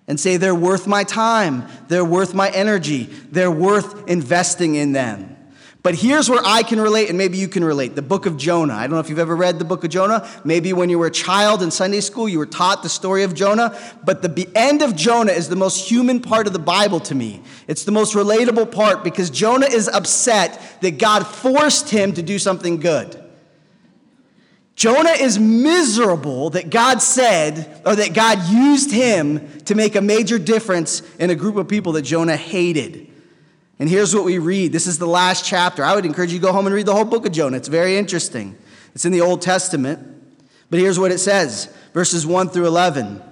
and 0.06 0.18
say 0.18 0.36
they're 0.36 0.54
worth 0.54 0.86
my 0.86 1.04
time, 1.04 1.66
they're 1.88 2.04
worth 2.04 2.34
my 2.34 2.50
energy, 2.50 3.04
they're 3.30 3.50
worth 3.50 4.08
investing 4.08 4.74
in 4.74 4.92
them. 4.92 5.36
But 5.82 5.94
here's 5.94 6.28
where 6.28 6.42
I 6.44 6.62
can 6.62 6.78
relate, 6.78 7.08
and 7.08 7.16
maybe 7.16 7.38
you 7.38 7.48
can 7.48 7.64
relate 7.64 7.94
the 7.94 8.02
book 8.02 8.26
of 8.26 8.36
Jonah. 8.36 8.74
I 8.74 8.82
don't 8.82 8.90
know 8.90 9.00
if 9.00 9.08
you've 9.08 9.18
ever 9.18 9.34
read 9.34 9.58
the 9.58 9.64
book 9.64 9.82
of 9.82 9.90
Jonah. 9.90 10.28
Maybe 10.44 10.74
when 10.74 10.90
you 10.90 10.98
were 10.98 11.06
a 11.06 11.10
child 11.10 11.62
in 11.62 11.70
Sunday 11.70 12.00
school, 12.00 12.28
you 12.28 12.38
were 12.38 12.44
taught 12.44 12.82
the 12.82 12.90
story 12.90 13.22
of 13.22 13.34
Jonah. 13.34 13.78
But 14.04 14.20
the 14.20 14.48
end 14.54 14.82
of 14.82 14.94
Jonah 14.94 15.32
is 15.32 15.48
the 15.48 15.56
most 15.56 15.88
human 15.88 16.20
part 16.20 16.46
of 16.46 16.52
the 16.52 16.58
Bible 16.58 17.00
to 17.00 17.14
me. 17.14 17.42
It's 17.66 17.84
the 17.84 17.92
most 17.92 18.14
relatable 18.14 18.72
part 18.72 19.02
because 19.02 19.30
Jonah 19.30 19.66
is 19.66 19.88
upset 19.88 20.60
that 20.82 20.98
God 20.98 21.26
forced 21.26 21.88
him 21.88 22.12
to 22.12 22.22
do 22.22 22.38
something 22.38 22.78
good. 22.78 23.19
Jonah 24.80 25.10
is 25.10 25.38
miserable 25.38 26.48
that 26.48 26.70
God 26.70 27.02
said, 27.02 27.82
or 27.84 27.94
that 27.96 28.14
God 28.14 28.48
used 28.48 28.90
him 28.90 29.60
to 29.64 29.74
make 29.74 29.94
a 29.94 30.00
major 30.00 30.38
difference 30.38 31.02
in 31.18 31.28
a 31.28 31.34
group 31.34 31.56
of 31.56 31.68
people 31.68 31.92
that 31.92 32.00
Jonah 32.00 32.34
hated. 32.34 33.06
And 33.78 33.90
here's 33.90 34.14
what 34.14 34.24
we 34.24 34.38
read. 34.38 34.72
This 34.72 34.86
is 34.86 34.96
the 34.96 35.06
last 35.06 35.44
chapter. 35.44 35.84
I 35.84 35.94
would 35.94 36.06
encourage 36.06 36.32
you 36.32 36.38
to 36.38 36.46
go 36.46 36.50
home 36.50 36.64
and 36.64 36.74
read 36.74 36.86
the 36.86 36.94
whole 36.94 37.04
book 37.04 37.26
of 37.26 37.32
Jonah. 37.32 37.58
It's 37.58 37.68
very 37.68 37.98
interesting. 37.98 38.56
It's 38.94 39.04
in 39.04 39.12
the 39.12 39.20
Old 39.20 39.42
Testament. 39.42 40.00
But 40.70 40.80
here's 40.80 40.98
what 40.98 41.12
it 41.12 41.18
says 41.18 41.70
verses 41.92 42.26
1 42.26 42.48
through 42.48 42.66
11. 42.66 43.22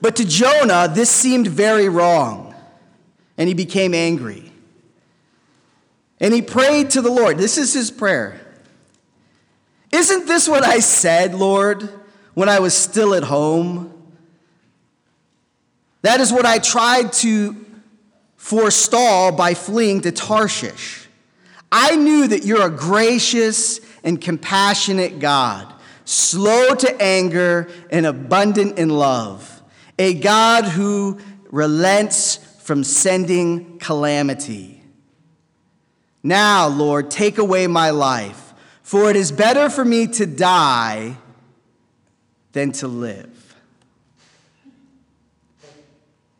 But 0.00 0.16
to 0.16 0.24
Jonah, 0.24 0.90
this 0.92 1.08
seemed 1.08 1.46
very 1.46 1.88
wrong, 1.88 2.52
and 3.38 3.46
he 3.46 3.54
became 3.54 3.94
angry. 3.94 4.50
And 6.18 6.34
he 6.34 6.42
prayed 6.42 6.90
to 6.90 7.00
the 7.00 7.12
Lord. 7.12 7.38
This 7.38 7.56
is 7.56 7.72
his 7.72 7.92
prayer. 7.92 8.49
Isn't 9.92 10.26
this 10.26 10.48
what 10.48 10.64
I 10.64 10.78
said, 10.78 11.34
Lord, 11.34 11.88
when 12.34 12.48
I 12.48 12.60
was 12.60 12.76
still 12.76 13.14
at 13.14 13.24
home? 13.24 13.92
That 16.02 16.20
is 16.20 16.32
what 16.32 16.46
I 16.46 16.58
tried 16.58 17.12
to 17.14 17.56
forestall 18.36 19.32
by 19.32 19.54
fleeing 19.54 20.00
to 20.02 20.12
Tarshish. 20.12 21.08
I 21.70 21.96
knew 21.96 22.26
that 22.28 22.44
you're 22.44 22.66
a 22.66 22.70
gracious 22.70 23.80
and 24.02 24.20
compassionate 24.20 25.18
God, 25.18 25.72
slow 26.04 26.74
to 26.74 27.02
anger 27.02 27.68
and 27.90 28.06
abundant 28.06 28.78
in 28.78 28.88
love, 28.88 29.62
a 29.98 30.14
God 30.14 30.64
who 30.64 31.20
relents 31.50 32.36
from 32.62 32.82
sending 32.82 33.78
calamity. 33.78 34.82
Now, 36.22 36.68
Lord, 36.68 37.10
take 37.10 37.38
away 37.38 37.66
my 37.66 37.90
life, 37.90 38.49
for 38.90 39.08
it 39.08 39.14
is 39.14 39.30
better 39.30 39.70
for 39.70 39.84
me 39.84 40.08
to 40.08 40.26
die 40.26 41.16
than 42.50 42.72
to 42.72 42.88
live. 42.88 43.54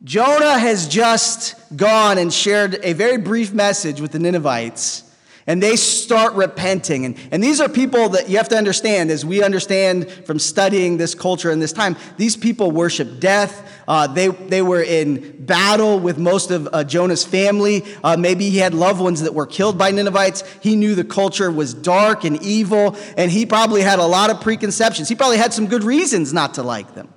Jonah 0.03 0.59
has 0.59 0.89
just 0.89 1.55
gone 1.77 2.19
and 2.19 2.33
shared 2.33 2.81
a 2.83 2.93
very 2.93 3.19
brief 3.19 3.53
message 3.53 4.01
with 4.01 4.11
the 4.11 4.19
Ninevites, 4.19 5.05
and 5.51 5.61
they 5.61 5.75
start 5.75 6.35
repenting. 6.35 7.05
And, 7.05 7.19
and 7.33 7.43
these 7.43 7.61
are 7.61 7.69
people 7.69 8.11
that 8.11 8.29
you 8.29 8.37
have 8.37 8.49
to 8.51 8.57
understand, 8.57 9.11
as 9.11 9.25
we 9.25 9.43
understand 9.43 10.09
from 10.09 10.39
studying 10.39 10.97
this 10.97 11.13
culture 11.13 11.51
and 11.51 11.61
this 11.61 11.73
time, 11.73 11.97
these 12.17 12.37
people 12.37 12.71
worship 12.71 13.19
death. 13.19 13.69
Uh, 13.89 14.07
they, 14.07 14.29
they 14.29 14.63
were 14.63 14.81
in 14.81 15.45
battle 15.45 15.99
with 15.99 16.19
most 16.19 16.53
of 16.53 16.69
uh, 16.73 16.85
Jonah's 16.85 17.25
family. 17.25 17.83
Uh, 18.05 18.17
maybe 18.17 18.49
he 18.49 18.59
had 18.59 18.75
loved 18.75 19.01
ones 19.01 19.23
that 19.23 19.35
were 19.35 19.45
killed 19.45 19.77
by 19.77 19.91
Ninevites. 19.91 20.45
He 20.63 20.77
knew 20.77 20.95
the 20.95 21.03
culture 21.03 21.51
was 21.51 21.75
dark 21.75 22.23
and 22.23 22.41
evil, 22.45 22.97
and 23.17 23.29
he 23.29 23.45
probably 23.45 23.83
had 23.83 23.99
a 23.99 24.07
lot 24.07 24.31
of 24.31 24.41
preconceptions. 24.41 25.09
He 25.09 25.17
probably 25.17 25.39
had 25.39 25.53
some 25.53 25.67
good 25.67 25.83
reasons 25.83 26.33
not 26.33 26.55
to 26.55 26.63
like 26.63 26.95
them. 26.95 27.13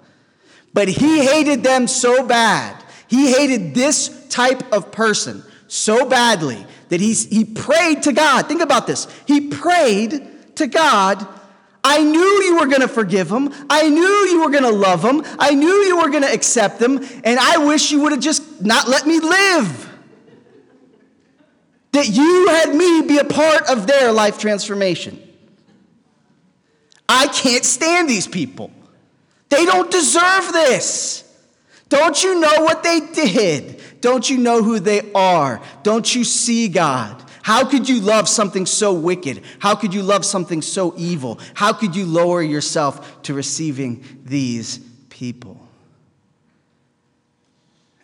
But 0.74 0.88
he 0.88 1.24
hated 1.24 1.62
them 1.62 1.86
so 1.86 2.26
bad. 2.26 2.84
He 3.08 3.32
hated 3.32 3.76
this 3.76 4.28
type 4.30 4.74
of 4.74 4.92
person 4.92 5.44
so 5.68 6.10
badly 6.10 6.66
that 6.94 7.02
he's, 7.02 7.26
he 7.26 7.44
prayed 7.44 8.04
to 8.04 8.14
God. 8.14 8.48
Think 8.48 8.62
about 8.62 8.86
this. 8.86 9.08
He 9.26 9.50
prayed 9.50 10.56
to 10.58 10.68
God. 10.68 11.28
I 11.84 12.04
knew 12.04 12.44
you 12.44 12.60
were 12.60 12.68
going 12.68 12.82
to 12.82 12.88
forgive 12.88 13.32
him. 13.32 13.52
I 13.68 13.90
knew 13.90 14.28
you 14.30 14.44
were 14.46 14.52
going 14.52 14.62
to 14.62 14.70
love 14.70 15.04
him. 15.04 15.24
I 15.40 15.56
knew 15.56 15.74
you 15.74 15.98
were 15.98 16.12
going 16.12 16.22
to 16.22 16.32
accept 16.32 16.80
him. 16.80 17.04
And 17.24 17.40
I 17.40 17.66
wish 17.66 17.92
you 17.92 18.02
would 18.02 18.12
have 18.12 18.22
just 18.22 18.62
not 18.62 18.88
let 18.88 19.08
me 19.08 19.20
live. 19.20 19.90
That 21.94 22.10
you 22.10 22.50
had 22.50 22.76
me 22.76 23.02
be 23.02 23.18
a 23.18 23.26
part 23.26 23.72
of 23.72 23.88
their 23.88 24.12
life 24.12 24.38
transformation. 24.38 25.20
I 27.10 27.26
can't 27.26 27.66
stand 27.66 28.08
these 28.08 28.28
people. 28.28 28.70
They 29.50 29.66
don't 29.66 29.90
deserve 29.90 30.54
this. 30.54 31.23
Don't 31.94 32.24
you 32.24 32.40
know 32.40 32.64
what 32.64 32.82
they 32.82 33.02
did? 33.02 33.80
Don't 34.02 34.28
you 34.28 34.40
know 34.40 34.64
who 34.64 34.80
they 34.80 35.12
are? 35.14 35.62
Don't 35.84 36.16
you 36.16 36.24
see 36.24 36.68
God? 36.68 37.24
How 37.44 37.70
could 37.70 37.88
you 37.88 38.02
love 38.02 38.28
something 38.28 38.66
so 38.66 38.94
wicked? 38.94 39.44
How 39.60 39.76
could 39.76 39.94
you 39.94 40.02
love 40.02 40.26
something 40.26 40.64
so 40.64 40.96
evil? 40.98 41.40
How 41.54 41.72
could 41.72 41.96
you 41.96 42.08
lower 42.08 42.42
yourself 42.42 43.22
to 43.24 43.36
receiving 43.36 44.04
these 44.24 44.80
people? 45.12 45.68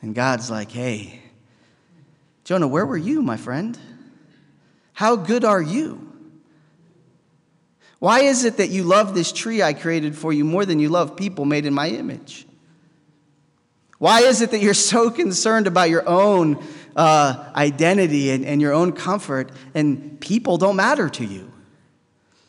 And 0.03 0.13
God's 0.13 0.51
like, 0.51 0.69
hey, 0.69 1.19
Jonah, 2.43 2.67
where 2.67 2.86
were 2.86 2.96
you, 2.96 3.24
my 3.24 3.38
friend? 3.38 3.75
How 4.93 5.15
good 5.15 5.43
are 5.43 5.63
you? 5.63 6.13
Why 7.98 8.19
is 8.19 8.46
it 8.46 8.58
that 8.58 8.69
you 8.69 8.84
love 8.84 9.15
this 9.15 9.31
tree 9.31 9.63
I 9.63 9.74
created 9.74 10.15
for 10.15 10.31
you 10.31 10.46
more 10.46 10.63
than 10.63 10.79
you 10.79 10.89
love 10.89 11.17
people 11.17 11.46
made 11.46 11.65
in 11.65 11.74
my 11.74 11.89
image? 11.89 12.46
Why 14.00 14.22
is 14.22 14.41
it 14.41 14.51
that 14.51 14.62
you're 14.62 14.74
so 14.74 15.10
concerned 15.12 15.68
about 15.68 15.89
your 15.89 16.08
own 16.08 16.63
uh, 16.96 17.51
identity 17.56 18.32
and, 18.32 18.46
and 18.46 18.62
your 18.62 18.74
own 18.74 18.94
comfort 18.94 19.51
and 19.75 20.20
people 20.20 20.58
don't 20.58 20.77
matter 20.77 21.10
to 21.10 21.25
you? 21.25 21.51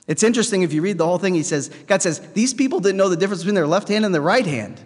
It's 0.06 0.22
interesting 0.22 0.62
if 0.62 0.72
you 0.72 0.80
read 0.80 0.98
the 0.98 1.06
whole 1.06 1.18
thing, 1.18 1.34
he 1.34 1.42
says, 1.42 1.68
God 1.86 2.02
says, 2.02 2.20
these 2.32 2.54
people 2.54 2.80
didn't 2.80 2.96
know 2.96 3.08
the 3.08 3.16
difference 3.16 3.42
between 3.42 3.54
their 3.54 3.66
left 3.66 3.88
hand 3.88 4.04
and 4.04 4.14
their 4.14 4.22
right 4.22 4.46
hand. 4.46 4.80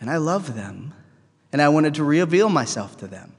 And 0.00 0.10
I 0.10 0.18
love 0.18 0.54
them. 0.54 0.92
And 1.52 1.60
I 1.60 1.68
wanted 1.68 1.94
to 1.94 2.04
reveal 2.04 2.48
myself 2.48 2.96
to 2.98 3.06
them. 3.06 3.32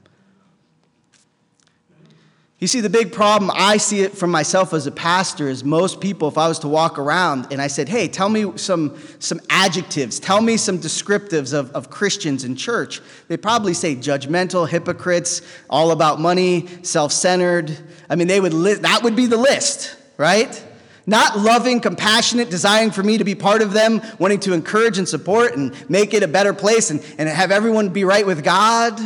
You 2.62 2.68
see, 2.68 2.80
the 2.80 2.88
big 2.88 3.12
problem, 3.12 3.50
I 3.52 3.76
see 3.76 4.02
it 4.02 4.16
from 4.16 4.30
myself 4.30 4.72
as 4.72 4.86
a 4.86 4.92
pastor, 4.92 5.48
is 5.48 5.64
most 5.64 6.00
people, 6.00 6.28
if 6.28 6.38
I 6.38 6.46
was 6.46 6.60
to 6.60 6.68
walk 6.68 6.96
around 6.96 7.48
and 7.50 7.60
I 7.60 7.66
said, 7.66 7.88
hey, 7.88 8.06
tell 8.06 8.28
me 8.28 8.56
some, 8.56 8.96
some 9.18 9.40
adjectives, 9.50 10.20
tell 10.20 10.40
me 10.40 10.56
some 10.56 10.78
descriptives 10.78 11.52
of, 11.52 11.72
of 11.72 11.90
Christians 11.90 12.44
in 12.44 12.54
church, 12.54 13.00
they'd 13.26 13.42
probably 13.42 13.74
say 13.74 13.96
judgmental, 13.96 14.68
hypocrites, 14.68 15.42
all 15.68 15.90
about 15.90 16.20
money, 16.20 16.68
self 16.84 17.10
centered. 17.10 17.76
I 18.08 18.14
mean, 18.14 18.28
they 18.28 18.38
would 18.38 18.54
li- 18.54 18.74
that 18.74 19.02
would 19.02 19.16
be 19.16 19.26
the 19.26 19.38
list, 19.38 19.96
right? 20.16 20.64
Not 21.04 21.40
loving, 21.40 21.80
compassionate, 21.80 22.48
desiring 22.48 22.92
for 22.92 23.02
me 23.02 23.18
to 23.18 23.24
be 23.24 23.34
part 23.34 23.62
of 23.62 23.72
them, 23.72 24.00
wanting 24.20 24.38
to 24.38 24.52
encourage 24.52 24.98
and 24.98 25.08
support 25.08 25.56
and 25.56 25.74
make 25.90 26.14
it 26.14 26.22
a 26.22 26.28
better 26.28 26.54
place 26.54 26.92
and, 26.92 27.04
and 27.18 27.28
have 27.28 27.50
everyone 27.50 27.88
be 27.88 28.04
right 28.04 28.24
with 28.24 28.44
God. 28.44 29.00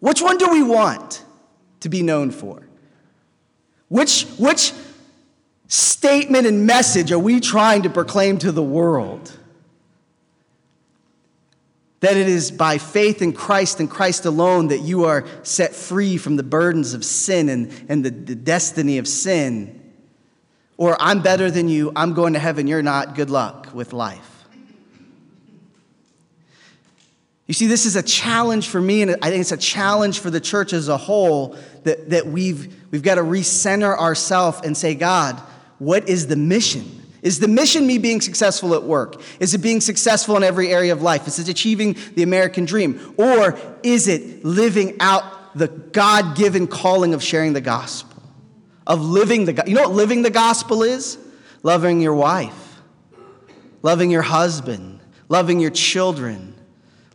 Which 0.00 0.22
one 0.22 0.38
do 0.38 0.48
we 0.48 0.62
want? 0.62 1.22
To 1.80 1.88
be 1.88 2.02
known 2.02 2.30
for? 2.30 2.66
Which, 3.88 4.24
which 4.38 4.72
statement 5.68 6.46
and 6.46 6.66
message 6.66 7.12
are 7.12 7.18
we 7.18 7.40
trying 7.40 7.82
to 7.82 7.90
proclaim 7.90 8.38
to 8.38 8.52
the 8.52 8.62
world? 8.62 9.32
That 12.00 12.16
it 12.16 12.28
is 12.28 12.50
by 12.50 12.78
faith 12.78 13.22
in 13.22 13.32
Christ 13.32 13.80
and 13.80 13.90
Christ 13.90 14.26
alone 14.26 14.68
that 14.68 14.80
you 14.80 15.04
are 15.04 15.24
set 15.42 15.74
free 15.74 16.16
from 16.18 16.36
the 16.36 16.42
burdens 16.42 16.94
of 16.94 17.04
sin 17.04 17.48
and, 17.48 17.72
and 17.88 18.04
the, 18.04 18.10
the 18.10 18.34
destiny 18.34 18.98
of 18.98 19.08
sin. 19.08 19.82
Or 20.76 20.96
I'm 21.00 21.22
better 21.22 21.50
than 21.50 21.68
you, 21.68 21.92
I'm 21.96 22.12
going 22.12 22.34
to 22.34 22.38
heaven, 22.38 22.66
you're 22.66 22.82
not, 22.82 23.14
good 23.14 23.30
luck 23.30 23.70
with 23.72 23.92
life. 23.92 24.35
You 27.46 27.54
see, 27.54 27.66
this 27.66 27.86
is 27.86 27.94
a 27.94 28.02
challenge 28.02 28.68
for 28.68 28.80
me, 28.80 29.02
and 29.02 29.12
I 29.22 29.30
think 29.30 29.40
it's 29.40 29.52
a 29.52 29.56
challenge 29.56 30.18
for 30.18 30.30
the 30.30 30.40
church 30.40 30.72
as 30.72 30.88
a 30.88 30.96
whole 30.96 31.56
that, 31.84 32.10
that 32.10 32.26
we've, 32.26 32.74
we've 32.90 33.02
got 33.02 33.16
to 33.16 33.22
recenter 33.22 33.96
ourselves 33.96 34.60
and 34.64 34.76
say, 34.76 34.96
God, 34.96 35.40
what 35.78 36.08
is 36.08 36.26
the 36.26 36.36
mission? 36.36 37.02
Is 37.22 37.38
the 37.38 37.48
mission 37.48 37.86
me 37.86 37.98
being 37.98 38.20
successful 38.20 38.74
at 38.74 38.82
work? 38.82 39.20
Is 39.38 39.54
it 39.54 39.58
being 39.58 39.80
successful 39.80 40.36
in 40.36 40.42
every 40.42 40.72
area 40.72 40.92
of 40.92 41.02
life? 41.02 41.28
Is 41.28 41.38
it 41.38 41.48
achieving 41.48 41.96
the 42.14 42.24
American 42.24 42.64
dream? 42.64 43.14
Or 43.16 43.58
is 43.82 44.08
it 44.08 44.44
living 44.44 44.96
out 44.98 45.56
the 45.56 45.68
God 45.68 46.36
given 46.36 46.66
calling 46.66 47.14
of 47.14 47.22
sharing 47.22 47.52
the 47.52 47.60
gospel? 47.60 48.22
Of 48.86 49.02
living 49.02 49.44
the 49.44 49.64
You 49.66 49.74
know 49.74 49.82
what 49.82 49.92
living 49.92 50.22
the 50.22 50.30
gospel 50.30 50.82
is? 50.82 51.18
Loving 51.62 52.00
your 52.00 52.14
wife, 52.14 52.80
loving 53.82 54.10
your 54.10 54.22
husband, 54.22 55.00
loving 55.28 55.58
your 55.58 55.72
children 55.72 56.55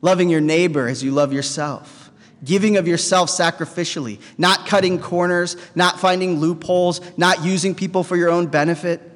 loving 0.02 0.30
your 0.30 0.42
neighbor 0.42 0.88
as 0.88 1.04
you 1.04 1.12
love 1.12 1.32
yourself, 1.32 2.12
giving 2.44 2.78
of 2.78 2.88
yourself 2.88 3.30
sacrificially, 3.30 4.20
not 4.38 4.66
cutting 4.66 5.00
corners, 5.00 5.56
not 5.76 6.00
finding 6.00 6.40
loopholes, 6.40 7.02
not 7.18 7.44
using 7.44 7.76
people 7.76 8.04
for 8.04 8.16
your 8.16 8.30
own 8.30 8.48
benefit. 8.48 9.08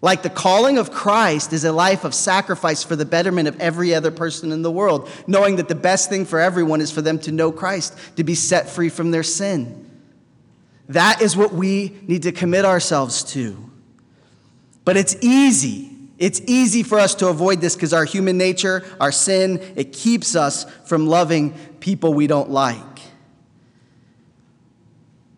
Like 0.00 0.22
the 0.22 0.30
calling 0.30 0.76
of 0.76 0.90
Christ 0.90 1.52
is 1.52 1.64
a 1.64 1.72
life 1.72 2.04
of 2.04 2.14
sacrifice 2.14 2.84
for 2.84 2.94
the 2.94 3.06
betterment 3.06 3.48
of 3.48 3.58
every 3.58 3.94
other 3.94 4.10
person 4.10 4.52
in 4.52 4.62
the 4.62 4.70
world, 4.70 5.08
knowing 5.26 5.56
that 5.56 5.68
the 5.68 5.74
best 5.74 6.10
thing 6.10 6.26
for 6.26 6.38
everyone 6.38 6.80
is 6.80 6.90
for 6.90 7.00
them 7.00 7.18
to 7.20 7.32
know 7.32 7.50
Christ, 7.50 7.96
to 8.16 8.24
be 8.24 8.34
set 8.34 8.68
free 8.68 8.90
from 8.90 9.10
their 9.10 9.22
sin. 9.22 9.80
That 10.90 11.22
is 11.22 11.36
what 11.36 11.54
we 11.54 11.96
need 12.02 12.24
to 12.24 12.32
commit 12.32 12.66
ourselves 12.66 13.24
to. 13.32 13.70
But 14.84 14.98
it's 14.98 15.16
easy 15.22 15.93
it's 16.18 16.40
easy 16.46 16.82
for 16.82 16.98
us 16.98 17.14
to 17.16 17.28
avoid 17.28 17.60
this 17.60 17.74
because 17.74 17.92
our 17.92 18.04
human 18.04 18.38
nature, 18.38 18.84
our 19.00 19.12
sin, 19.12 19.60
it 19.76 19.92
keeps 19.92 20.36
us 20.36 20.64
from 20.86 21.06
loving 21.06 21.52
people 21.80 22.14
we 22.14 22.26
don't 22.26 22.50
like. 22.50 22.80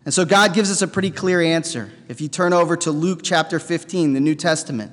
And 0.04 0.14
so 0.14 0.24
God 0.24 0.54
gives 0.54 0.70
us 0.70 0.82
a 0.82 0.88
pretty 0.88 1.10
clear 1.10 1.40
answer. 1.40 1.90
If 2.08 2.20
you 2.20 2.28
turn 2.28 2.52
over 2.52 2.76
to 2.76 2.92
Luke 2.92 3.20
chapter 3.22 3.58
15, 3.58 4.12
the 4.12 4.20
New 4.20 4.36
Testament, 4.36 4.92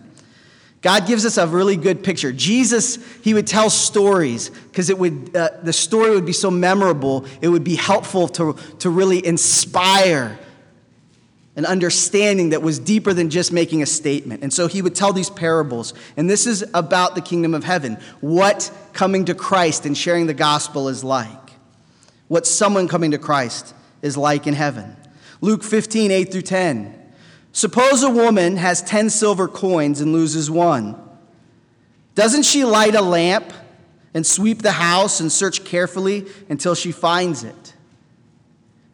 God 0.81 1.05
gives 1.05 1.25
us 1.25 1.37
a 1.37 1.47
really 1.47 1.77
good 1.77 2.03
picture. 2.03 2.33
Jesus, 2.33 2.97
he 3.21 3.33
would 3.33 3.47
tell 3.47 3.69
stories 3.69 4.49
because 4.49 4.89
it 4.89 4.97
would 4.97 5.35
uh, 5.35 5.49
the 5.61 5.71
story 5.71 6.11
would 6.11 6.25
be 6.25 6.33
so 6.33 6.51
memorable. 6.51 7.25
It 7.41 7.47
would 7.47 7.63
be 7.63 7.75
helpful 7.75 8.27
to, 8.29 8.57
to 8.79 8.89
really 8.89 9.25
inspire 9.25 10.37
an 11.55 11.65
understanding 11.65 12.49
that 12.49 12.63
was 12.63 12.79
deeper 12.79 13.13
than 13.13 13.29
just 13.29 13.51
making 13.51 13.83
a 13.83 13.85
statement. 13.85 14.41
And 14.41 14.51
so 14.51 14.67
he 14.67 14.81
would 14.81 14.95
tell 14.95 15.13
these 15.13 15.29
parables. 15.29 15.93
And 16.17 16.29
this 16.29 16.47
is 16.47 16.65
about 16.73 17.13
the 17.13 17.21
kingdom 17.21 17.53
of 17.53 17.63
heaven, 17.63 17.97
what 18.21 18.71
coming 18.93 19.25
to 19.25 19.35
Christ 19.35 19.85
and 19.85 19.95
sharing 19.95 20.25
the 20.25 20.33
gospel 20.33 20.89
is 20.89 21.03
like, 21.03 21.51
what 22.27 22.47
someone 22.47 22.87
coming 22.87 23.11
to 23.11 23.19
Christ 23.19 23.75
is 24.01 24.17
like 24.17 24.47
in 24.47 24.55
heaven. 24.55 24.97
Luke 25.41 25.63
15, 25.63 26.09
8 26.09 26.31
through 26.31 26.41
10. 26.41 26.99
Suppose 27.51 28.01
a 28.01 28.09
woman 28.09 28.57
has 28.57 28.81
10 28.81 29.11
silver 29.11 29.47
coins 29.47 30.01
and 30.01 30.11
loses 30.11 30.49
one. 30.49 30.95
Doesn't 32.15 32.43
she 32.43 32.65
light 32.65 32.95
a 32.95 33.01
lamp 33.01 33.53
and 34.15 34.25
sweep 34.25 34.63
the 34.63 34.71
house 34.71 35.19
and 35.19 35.31
search 35.31 35.63
carefully 35.63 36.25
until 36.49 36.73
she 36.73 36.91
finds 36.91 37.43
it? 37.43 37.62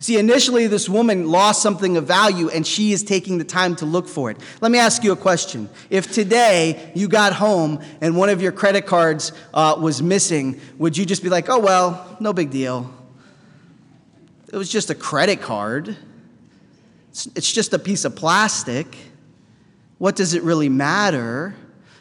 See, 0.01 0.17
initially, 0.17 0.67
this 0.67 0.88
woman 0.88 1.29
lost 1.29 1.62
something 1.62 1.97
of 1.97 2.05
value 2.05 2.49
and 2.49 2.65
she 2.65 2.93
is 2.93 3.03
taking 3.03 3.38
the 3.38 3.43
time 3.43 3.75
to 3.77 3.85
look 3.85 4.07
for 4.07 4.31
it. 4.31 4.38
Let 4.62 4.71
me 4.71 4.79
ask 4.79 5.03
you 5.03 5.12
a 5.12 5.17
question. 5.17 5.69
If 5.89 6.13
today 6.13 6.93
you 6.95 7.09
got 7.09 7.33
home 7.33 7.81
and 7.99 8.15
one 8.15 8.29
of 8.29 8.41
your 8.41 8.53
credit 8.53 8.85
cards 8.85 9.33
uh, 9.53 9.75
was 9.77 10.01
missing, 10.01 10.62
would 10.77 10.95
you 10.95 11.05
just 11.05 11.21
be 11.21 11.27
like, 11.27 11.49
oh, 11.49 11.59
well, 11.59 12.17
no 12.21 12.31
big 12.31 12.49
deal? 12.49 12.89
It 14.53 14.55
was 14.55 14.71
just 14.71 14.89
a 14.89 14.95
credit 14.95 15.41
card, 15.41 15.97
it's, 17.09 17.27
it's 17.35 17.51
just 17.51 17.73
a 17.73 17.79
piece 17.79 18.05
of 18.05 18.15
plastic. 18.15 18.95
What 19.97 20.15
does 20.15 20.33
it 20.33 20.43
really 20.43 20.69
matter? 20.69 21.55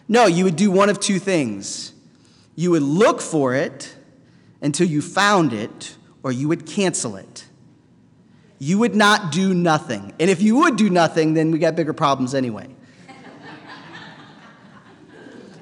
No, 0.06 0.26
you 0.26 0.44
would 0.44 0.54
do 0.54 0.70
one 0.70 0.88
of 0.88 1.00
two 1.00 1.18
things 1.18 1.92
you 2.54 2.70
would 2.70 2.82
look 2.82 3.20
for 3.20 3.54
it 3.54 3.94
until 4.60 4.86
you 4.86 5.02
found 5.02 5.52
it, 5.52 5.96
or 6.22 6.30
you 6.30 6.48
would 6.48 6.64
cancel 6.64 7.16
it 7.16 7.47
you 8.58 8.78
would 8.78 8.94
not 8.94 9.32
do 9.32 9.54
nothing. 9.54 10.12
And 10.18 10.28
if 10.28 10.42
you 10.42 10.56
would 10.56 10.76
do 10.76 10.90
nothing, 10.90 11.34
then 11.34 11.50
we 11.50 11.58
got 11.58 11.76
bigger 11.76 11.92
problems 11.92 12.34
anyway. 12.34 12.68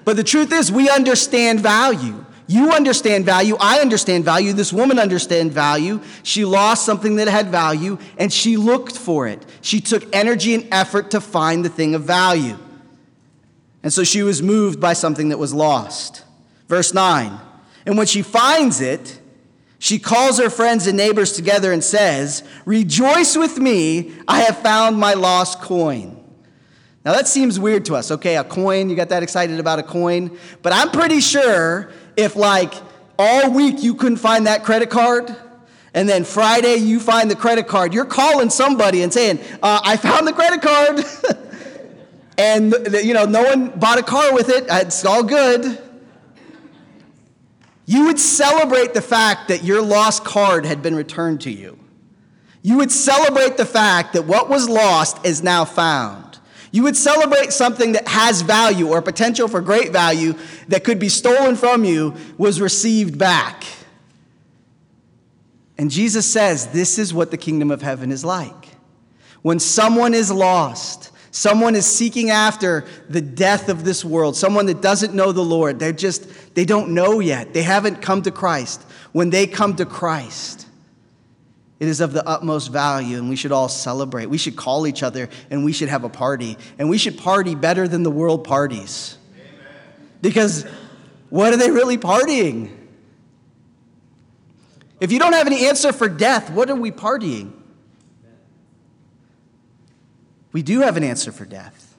but 0.05 0.17
the 0.17 0.25
truth 0.25 0.53
is, 0.53 0.73
we 0.73 0.89
understand 0.89 1.61
value. 1.61 2.25
You 2.49 2.71
understand 2.71 3.25
value. 3.25 3.57
I 3.59 3.81
understand 3.81 4.25
value. 4.25 4.53
This 4.53 4.73
woman 4.73 4.99
understands 4.99 5.53
value. 5.53 6.01
She 6.23 6.45
lost 6.45 6.87
something 6.87 7.17
that 7.17 7.29
had 7.29 7.49
value 7.49 7.99
and 8.19 8.33
she 8.33 8.57
looked 8.57 8.97
for 8.97 9.27
it. 9.27 9.45
She 9.63 9.81
took 9.81 10.15
energy 10.15 10.55
and 10.55 10.69
effort 10.71 11.11
to 11.11 11.21
find 11.21 11.65
the 11.65 11.69
thing 11.69 11.95
of 11.95 12.05
value. 12.05 12.57
And 13.83 13.93
so 13.93 14.05
she 14.05 14.23
was 14.23 14.43
moved 14.43 14.81
by 14.81 14.93
something 14.93 15.31
that 15.31 15.39
was 15.39 15.53
lost. 15.53 16.25
Verse 16.69 16.95
9. 16.95 17.39
And 17.85 17.99
when 17.99 18.07
she 18.07 18.23
finds 18.23 18.81
it, 18.81 19.21
she 19.79 19.99
calls 19.99 20.39
her 20.39 20.49
friends 20.49 20.87
and 20.87 20.97
neighbors 20.97 21.33
together 21.33 21.73
and 21.73 21.85
says, 21.85 22.43
Rejoice 22.65 23.37
with 23.37 23.59
me, 23.59 24.13
I 24.27 24.41
have 24.41 24.59
found 24.59 24.97
my 24.97 25.15
lost 25.15 25.61
coin. 25.61 26.17
Now 27.05 27.13
that 27.13 27.29
seems 27.29 27.61
weird 27.61 27.85
to 27.87 27.95
us. 27.95 28.11
Okay, 28.11 28.37
a 28.37 28.45
coin, 28.45 28.89
you 28.89 28.97
got 28.97 29.11
that 29.11 29.23
excited 29.23 29.61
about 29.61 29.79
a 29.79 29.83
coin? 29.83 30.37
But 30.63 30.73
I'm 30.73 30.91
pretty 30.91 31.21
sure 31.21 31.93
if, 32.17 32.37
like, 32.37 32.75
all 33.19 33.53
week 33.53 33.83
you 33.83 33.95
couldn't 33.95 34.17
find 34.17 34.47
that 34.47 34.65
credit 34.65 34.91
card, 34.91 35.35
and 35.95 36.09
then 36.09 36.25
Friday 36.25 36.77
you 36.77 36.99
find 36.99 37.31
the 37.31 37.37
credit 37.37 37.69
card, 37.69 37.95
you're 37.95 38.07
calling 38.07 38.51
somebody 38.51 39.03
and 39.03 39.13
saying, 39.13 39.39
uh, 39.63 39.81
I 39.85 39.97
found 39.97 40.27
the 40.27 40.33
credit 40.33 40.63
card. 40.63 41.05
and, 42.39 42.75
you 43.05 43.15
know, 43.15 43.25
no 43.25 43.45
one 43.45 43.69
bought 43.79 43.99
a 43.99 44.03
car 44.03 44.35
with 44.35 44.49
it, 44.49 44.65
it's 44.69 45.05
all 45.05 45.23
good. 45.23 45.86
You 47.87 48.07
would 48.07 48.19
celebrate 48.19 48.95
the 48.95 49.03
fact 49.03 49.49
that 49.49 49.65
your 49.65 49.81
lost 49.81 50.25
card 50.25 50.67
had 50.67 50.83
been 50.83 50.97
returned 50.97 51.41
to 51.43 51.51
you. 51.51 51.79
You 52.63 52.79
would 52.79 52.91
celebrate 52.91 53.57
the 53.57 53.65
fact 53.65 54.13
that 54.15 54.27
what 54.27 54.49
was 54.49 54.69
lost 54.69 55.25
is 55.25 55.43
now 55.43 55.65
found. 55.65 56.41
You 56.73 56.83
would 56.83 56.97
celebrate 56.97 57.53
something 57.53 57.93
that 57.93 58.09
has 58.09 58.43
value 58.43 58.89
or 58.89 59.01
potential 59.01 59.47
for 59.47 59.61
great 59.61 59.93
value 59.93 60.35
that 60.67 60.83
could 60.83 60.99
be 60.99 61.09
stolen 61.09 61.55
from 61.55 61.85
you 61.85 62.15
was 62.37 62.61
received 62.61 63.17
back. 63.19 63.65
And 65.79 65.91
Jesus 65.91 66.31
says 66.31 66.67
this 66.69 66.99
is 66.99 67.15
what 67.15 67.31
the 67.31 67.37
kingdom 67.37 67.71
of 67.71 67.83
heaven 67.83 68.11
is 68.11 68.25
like. 68.25 68.69
When 69.43 69.61
someone 69.61 70.13
is 70.13 70.33
lost, 70.33 71.13
Someone 71.37 71.75
is 71.75 71.85
seeking 71.85 72.31
after 72.31 72.87
the 73.11 73.21
death 73.21 73.69
of 73.69 73.85
this 73.85 74.03
world, 74.03 74.39
someone 74.39 74.65
that 74.65 74.81
doesn't 74.81 75.13
know 75.13 75.33
the 75.33 75.45
Lord. 75.45 75.79
They're 75.79 75.93
just, 75.93 76.55
they 76.55 76.65
don't 76.65 76.95
know 76.95 77.21
yet. 77.21 77.53
They 77.53 77.63
haven't 77.63 78.01
come 78.01 78.23
to 78.23 78.31
Christ. 78.31 78.81
When 79.13 79.29
they 79.29 79.47
come 79.47 79.77
to 79.77 79.85
Christ, 79.85 80.67
it 81.79 81.89
is 81.89 82.01
of 82.01 82.15
the 82.15 82.27
utmost 82.27 82.73
value, 82.73 83.19
and 83.19 83.29
we 83.29 83.37
should 83.37 83.53
all 83.53 83.69
celebrate. 83.69 84.31
We 84.31 84.39
should 84.39 84.57
call 84.57 84.87
each 84.87 85.03
other, 85.03 85.29
and 85.51 85.63
we 85.63 85.75
should 85.75 85.91
have 85.91 86.05
a 86.05 86.09
party. 86.09 86.57
And 86.79 86.89
we 86.89 86.97
should 86.97 87.19
party 87.19 87.55
better 87.55 87.87
than 87.87 88.03
the 88.03 88.11
world 88.11 88.43
parties. 88.43 89.19
Because 90.23 90.65
what 91.29 91.53
are 91.53 91.59
they 91.59 91.71
really 91.71 91.99
partying? 91.99 92.75
If 95.01 95.13
you 95.13 95.19
don't 95.19 95.35
have 95.35 95.47
any 95.47 95.67
answer 95.67 95.93
for 95.93 96.09
death, 96.09 96.49
what 96.49 96.71
are 96.71 96.77
we 96.77 96.91
partying? 96.91 97.53
We 100.57 100.63
do 100.63 100.81
have 100.81 100.97
an 100.97 101.05
answer 101.05 101.33
for 101.33 101.45
death. 101.45 101.99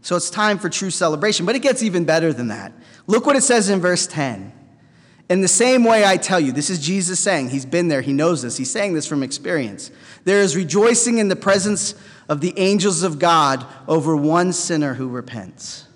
So 0.00 0.16
it's 0.16 0.30
time 0.30 0.58
for 0.58 0.70
true 0.70 0.88
celebration. 0.88 1.44
But 1.44 1.56
it 1.56 1.58
gets 1.58 1.82
even 1.82 2.06
better 2.06 2.32
than 2.32 2.48
that. 2.48 2.72
Look 3.06 3.26
what 3.26 3.36
it 3.36 3.42
says 3.42 3.68
in 3.68 3.80
verse 3.80 4.06
10. 4.06 4.50
In 5.28 5.42
the 5.42 5.46
same 5.46 5.84
way, 5.84 6.06
I 6.06 6.16
tell 6.16 6.40
you, 6.40 6.50
this 6.50 6.70
is 6.70 6.78
Jesus 6.78 7.20
saying, 7.20 7.50
He's 7.50 7.66
been 7.66 7.88
there, 7.88 8.00
He 8.00 8.14
knows 8.14 8.40
this, 8.40 8.56
He's 8.56 8.70
saying 8.70 8.94
this 8.94 9.06
from 9.06 9.22
experience. 9.22 9.90
There 10.24 10.40
is 10.40 10.56
rejoicing 10.56 11.18
in 11.18 11.28
the 11.28 11.36
presence 11.36 11.94
of 12.30 12.40
the 12.40 12.54
angels 12.58 13.02
of 13.02 13.18
God 13.18 13.66
over 13.86 14.16
one 14.16 14.54
sinner 14.54 14.94
who 14.94 15.10
repents. 15.10 15.86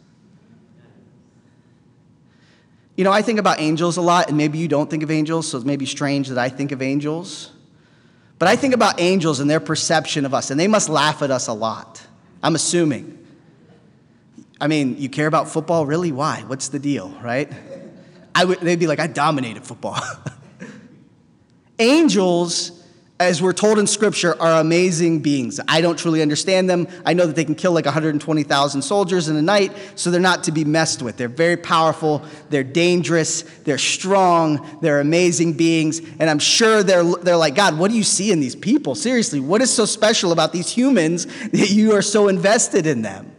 You 2.95 3.05
know, 3.05 3.13
I 3.13 3.23
think 3.23 3.39
about 3.39 3.59
angels 3.59 3.97
a 3.97 4.03
lot, 4.03 4.29
and 4.29 4.37
maybe 4.37 4.59
you 4.59 4.69
don't 4.69 4.91
think 4.91 5.03
of 5.03 5.11
angels, 5.11 5.49
so 5.49 5.57
it 5.57 5.65
may 5.65 5.77
be 5.77 5.87
strange 5.87 6.29
that 6.29 6.37
I 6.37 6.51
think 6.51 6.73
of 6.73 6.83
angels. 6.83 7.52
But 8.43 8.49
I 8.49 8.57
think 8.57 8.75
about 8.75 9.01
angels 9.01 9.39
and 9.39 9.49
their 9.49 9.61
perception 9.61 10.27
of 10.27 10.35
us, 10.35 10.51
and 10.51 10.59
they 10.59 10.67
must 10.67 10.89
laugh 10.89 11.23
at 11.23 11.31
us 11.31 11.47
a 11.47 11.53
lot. 11.53 12.05
I'm 12.43 12.57
assuming. 12.57 13.25
I 14.61 14.67
mean, 14.67 14.97
you 14.99 15.09
care 15.09 15.29
about 15.29 15.49
football? 15.49 15.87
Really? 15.87 16.11
Why? 16.11 16.43
What's 16.49 16.67
the 16.67 16.81
deal, 16.81 17.11
right? 17.23 17.49
I 18.35 18.45
would, 18.45 18.59
they'd 18.59 18.81
be 18.81 18.89
like, 18.89 18.99
I 18.99 19.07
dominated 19.07 19.63
football. 19.63 19.97
Angels 21.79 22.82
as 23.23 23.43
we're 23.43 23.53
told 23.53 23.79
in 23.79 23.87
scripture, 23.87 24.41
are 24.41 24.61
amazing 24.61 25.21
beings. 25.21 25.61
I 25.67 25.81
don't 25.81 25.99
truly 25.99 26.23
understand 26.23 26.69
them. 26.69 26.87
I 27.05 27.15
know 27.15 27.27
that 27.27 27.37
they 27.37 27.45
can 27.45 27.55
kill 27.55 27.73
like 27.73 27.85
120,000 27.85 28.83
soldiers 28.83 29.29
in 29.29 29.37
a 29.37 29.43
night, 29.43 29.73
so 29.95 30.11
they're 30.11 30.21
not 30.21 30.45
to 30.45 30.53
be 30.53 30.65
messed 30.65 31.03
with. 31.03 31.17
They're 31.17 31.29
very 31.29 31.57
powerful, 31.57 32.23
they're 32.51 32.65
dangerous, 32.65 33.43
they're 33.65 33.79
strong, 33.79 34.79
they're 34.81 35.01
amazing 35.01 35.55
beings, 35.55 36.01
and 36.19 36.31
I'm 36.31 36.39
sure 36.39 36.83
they're, 36.83 37.05
they're 37.05 37.37
like, 37.37 37.55
God, 37.55 37.79
what 37.79 37.91
do 37.91 37.97
you 37.97 38.05
see 38.05 38.31
in 38.31 38.41
these 38.41 38.57
people? 38.57 38.95
Seriously, 38.95 39.41
what 39.41 39.61
is 39.63 39.73
so 39.73 39.85
special 39.85 40.33
about 40.33 40.53
these 40.53 40.71
humans 40.71 41.27
that 41.51 41.71
you 41.71 41.93
are 41.93 42.03
so 42.03 42.29
invested 42.29 42.87
in 42.87 43.03
them? 43.03 43.32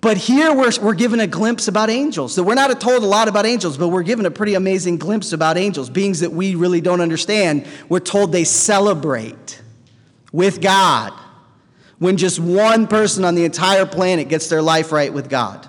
But 0.00 0.16
here 0.16 0.54
we're, 0.54 0.72
we're 0.80 0.94
given 0.94 1.20
a 1.20 1.26
glimpse 1.26 1.68
about 1.68 1.90
angels. 1.90 2.34
So 2.34 2.42
we're 2.42 2.54
not 2.54 2.80
told 2.80 3.02
a 3.02 3.06
lot 3.06 3.28
about 3.28 3.46
angels, 3.46 3.76
but 3.76 3.88
we're 3.88 4.02
given 4.02 4.26
a 4.26 4.30
pretty 4.30 4.54
amazing 4.54 4.98
glimpse 4.98 5.32
about 5.32 5.56
angels, 5.56 5.90
beings 5.90 6.20
that 6.20 6.32
we 6.32 6.54
really 6.54 6.80
don't 6.80 7.00
understand. 7.00 7.66
We're 7.88 8.00
told 8.00 8.30
they 8.30 8.44
celebrate 8.44 9.60
with 10.32 10.60
God 10.60 11.12
when 11.98 12.16
just 12.16 12.38
one 12.38 12.86
person 12.86 13.24
on 13.24 13.34
the 13.34 13.44
entire 13.44 13.86
planet 13.86 14.28
gets 14.28 14.48
their 14.48 14.62
life 14.62 14.92
right 14.92 15.12
with 15.12 15.30
God. 15.30 15.68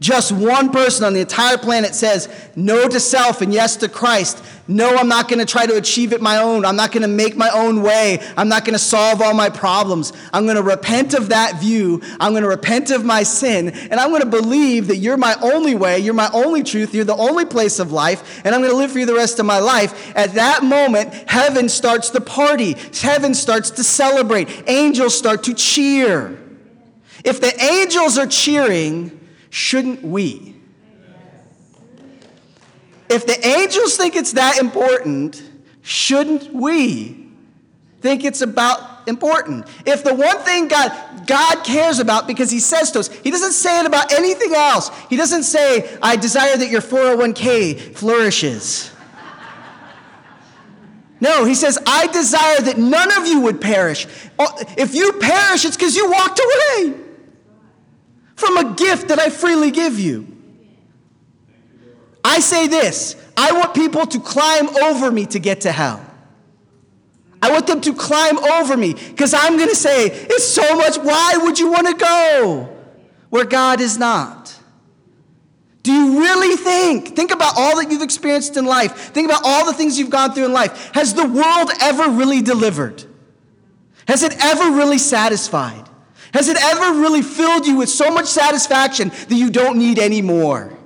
Just 0.00 0.32
one 0.32 0.70
person 0.70 1.04
on 1.04 1.14
the 1.14 1.20
entire 1.20 1.56
planet 1.56 1.94
says 1.94 2.28
no 2.56 2.88
to 2.88 2.98
self 2.98 3.40
and 3.40 3.52
yes 3.52 3.76
to 3.76 3.88
Christ. 3.88 4.44
No, 4.66 4.96
I'm 4.96 5.08
not 5.08 5.28
going 5.28 5.38
to 5.40 5.46
try 5.46 5.66
to 5.66 5.76
achieve 5.76 6.12
it 6.12 6.20
my 6.20 6.38
own. 6.38 6.64
I'm 6.64 6.74
not 6.74 6.90
going 6.90 7.02
to 7.02 7.08
make 7.08 7.36
my 7.36 7.50
own 7.50 7.82
way. 7.82 8.18
I'm 8.36 8.48
not 8.48 8.64
going 8.64 8.72
to 8.72 8.78
solve 8.78 9.20
all 9.20 9.34
my 9.34 9.50
problems. 9.50 10.12
I'm 10.32 10.44
going 10.44 10.56
to 10.56 10.62
repent 10.62 11.14
of 11.14 11.28
that 11.28 11.60
view. 11.60 12.00
I'm 12.18 12.32
going 12.32 12.42
to 12.42 12.48
repent 12.48 12.90
of 12.90 13.04
my 13.04 13.22
sin. 13.22 13.68
And 13.68 13.94
I'm 14.00 14.08
going 14.08 14.22
to 14.22 14.28
believe 14.28 14.88
that 14.88 14.96
you're 14.96 15.18
my 15.18 15.36
only 15.42 15.74
way. 15.74 15.98
You're 15.98 16.14
my 16.14 16.30
only 16.32 16.62
truth. 16.62 16.94
You're 16.94 17.04
the 17.04 17.16
only 17.16 17.44
place 17.44 17.78
of 17.78 17.92
life. 17.92 18.42
And 18.44 18.54
I'm 18.54 18.62
going 18.62 18.72
to 18.72 18.76
live 18.76 18.90
for 18.90 18.98
you 18.98 19.06
the 19.06 19.14
rest 19.14 19.38
of 19.38 19.46
my 19.46 19.58
life. 19.58 20.16
At 20.16 20.34
that 20.34 20.64
moment, 20.64 21.12
heaven 21.28 21.68
starts 21.68 22.10
to 22.10 22.20
party. 22.20 22.74
Heaven 22.94 23.34
starts 23.34 23.70
to 23.72 23.84
celebrate. 23.84 24.48
Angels 24.66 25.16
start 25.16 25.44
to 25.44 25.54
cheer. 25.54 26.38
If 27.22 27.40
the 27.40 27.62
angels 27.62 28.18
are 28.18 28.26
cheering, 28.26 29.20
shouldn't 29.54 30.02
we? 30.02 30.52
If 33.08 33.24
the 33.24 33.46
angels 33.46 33.96
think 33.96 34.16
it's 34.16 34.32
that 34.32 34.58
important, 34.58 35.40
shouldn't 35.82 36.52
we 36.52 37.28
think 38.00 38.24
it's 38.24 38.40
about 38.40 39.06
important? 39.06 39.68
If 39.86 40.02
the 40.02 40.12
one 40.12 40.38
thing 40.38 40.66
God, 40.66 40.90
God 41.28 41.62
cares 41.62 42.00
about 42.00 42.26
because 42.26 42.50
He 42.50 42.58
says 42.58 42.90
to 42.92 42.98
us, 42.98 43.08
He 43.08 43.30
doesn't 43.30 43.52
say 43.52 43.78
it 43.78 43.86
about 43.86 44.12
anything 44.12 44.54
else. 44.54 44.90
He 45.08 45.16
doesn't 45.16 45.44
say, 45.44 45.98
I 46.02 46.16
desire 46.16 46.56
that 46.56 46.68
your 46.68 46.82
401k 46.82 47.94
flourishes. 47.94 48.90
No, 51.20 51.44
he 51.44 51.54
says, 51.54 51.78
I 51.86 52.08
desire 52.08 52.60
that 52.60 52.76
none 52.76 53.16
of 53.16 53.26
you 53.28 53.42
would 53.42 53.60
perish. 53.60 54.08
Oh, 54.36 54.60
if 54.76 54.96
you 54.96 55.12
perish, 55.12 55.64
it's 55.64 55.76
because 55.76 55.94
you 55.94 56.10
walked 56.10 56.40
away 56.40 57.03
from 58.36 58.56
a 58.56 58.74
gift 58.74 59.08
that 59.08 59.18
I 59.18 59.30
freely 59.30 59.70
give 59.70 59.98
you. 59.98 60.26
I 62.24 62.40
say 62.40 62.66
this 62.66 63.16
I 63.36 63.52
want 63.52 63.74
people 63.74 64.06
to 64.06 64.20
climb 64.20 64.68
over 64.76 65.10
me 65.10 65.26
to 65.26 65.38
get 65.38 65.62
to 65.62 65.72
hell. 65.72 66.04
I 67.42 67.50
want 67.50 67.66
them 67.66 67.82
to 67.82 67.94
climb 67.94 68.38
over 68.38 68.74
me 68.74 68.94
because 68.94 69.34
I'm 69.34 69.58
going 69.58 69.68
to 69.68 69.76
say, 69.76 70.06
it's 70.06 70.46
so 70.46 70.76
much. 70.76 70.96
Why 70.96 71.38
would 71.42 71.58
you 71.58 71.70
want 71.70 71.86
to 71.88 71.94
go 71.94 72.74
where 73.28 73.44
God 73.44 73.82
is 73.82 73.98
not? 73.98 74.58
Do 75.82 75.92
you 75.92 76.20
really 76.20 76.56
think? 76.56 77.14
Think 77.14 77.30
about 77.30 77.52
all 77.58 77.76
that 77.76 77.90
you've 77.90 78.00
experienced 78.00 78.56
in 78.56 78.64
life. 78.64 78.92
Think 79.12 79.26
about 79.26 79.42
all 79.44 79.66
the 79.66 79.74
things 79.74 79.98
you've 79.98 80.08
gone 80.08 80.32
through 80.32 80.46
in 80.46 80.54
life. 80.54 80.90
Has 80.94 81.12
the 81.12 81.26
world 81.26 81.70
ever 81.82 82.08
really 82.08 82.40
delivered? 82.40 83.04
Has 84.08 84.22
it 84.22 84.34
ever 84.42 84.74
really 84.74 84.96
satisfied? 84.96 85.86
Has 86.34 86.48
it 86.48 86.56
ever 86.60 86.98
really 86.98 87.22
filled 87.22 87.64
you 87.64 87.76
with 87.76 87.88
so 87.88 88.10
much 88.10 88.26
satisfaction 88.26 89.10
that 89.10 89.36
you 89.36 89.50
don't 89.50 89.78
need 89.78 90.00
any 90.00 90.20
more? 90.20 90.76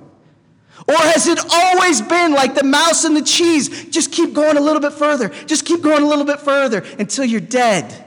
Or 0.87 0.95
has 0.95 1.27
it 1.27 1.39
always 1.51 2.01
been 2.01 2.33
like 2.33 2.53
the 2.53 2.63
mouse 2.63 3.03
and 3.03 3.17
the 3.17 3.23
cheese? 3.23 3.85
Just 3.89 4.11
keep 4.11 4.33
going 4.33 4.57
a 4.57 4.61
little 4.61 4.79
bit 4.79 4.93
further. 4.93 5.29
Just 5.47 5.65
keep 5.65 5.81
going 5.81 6.03
a 6.03 6.05
little 6.05 6.23
bit 6.23 6.39
further 6.39 6.85
until 6.99 7.25
you're 7.25 7.41
dead. 7.41 8.05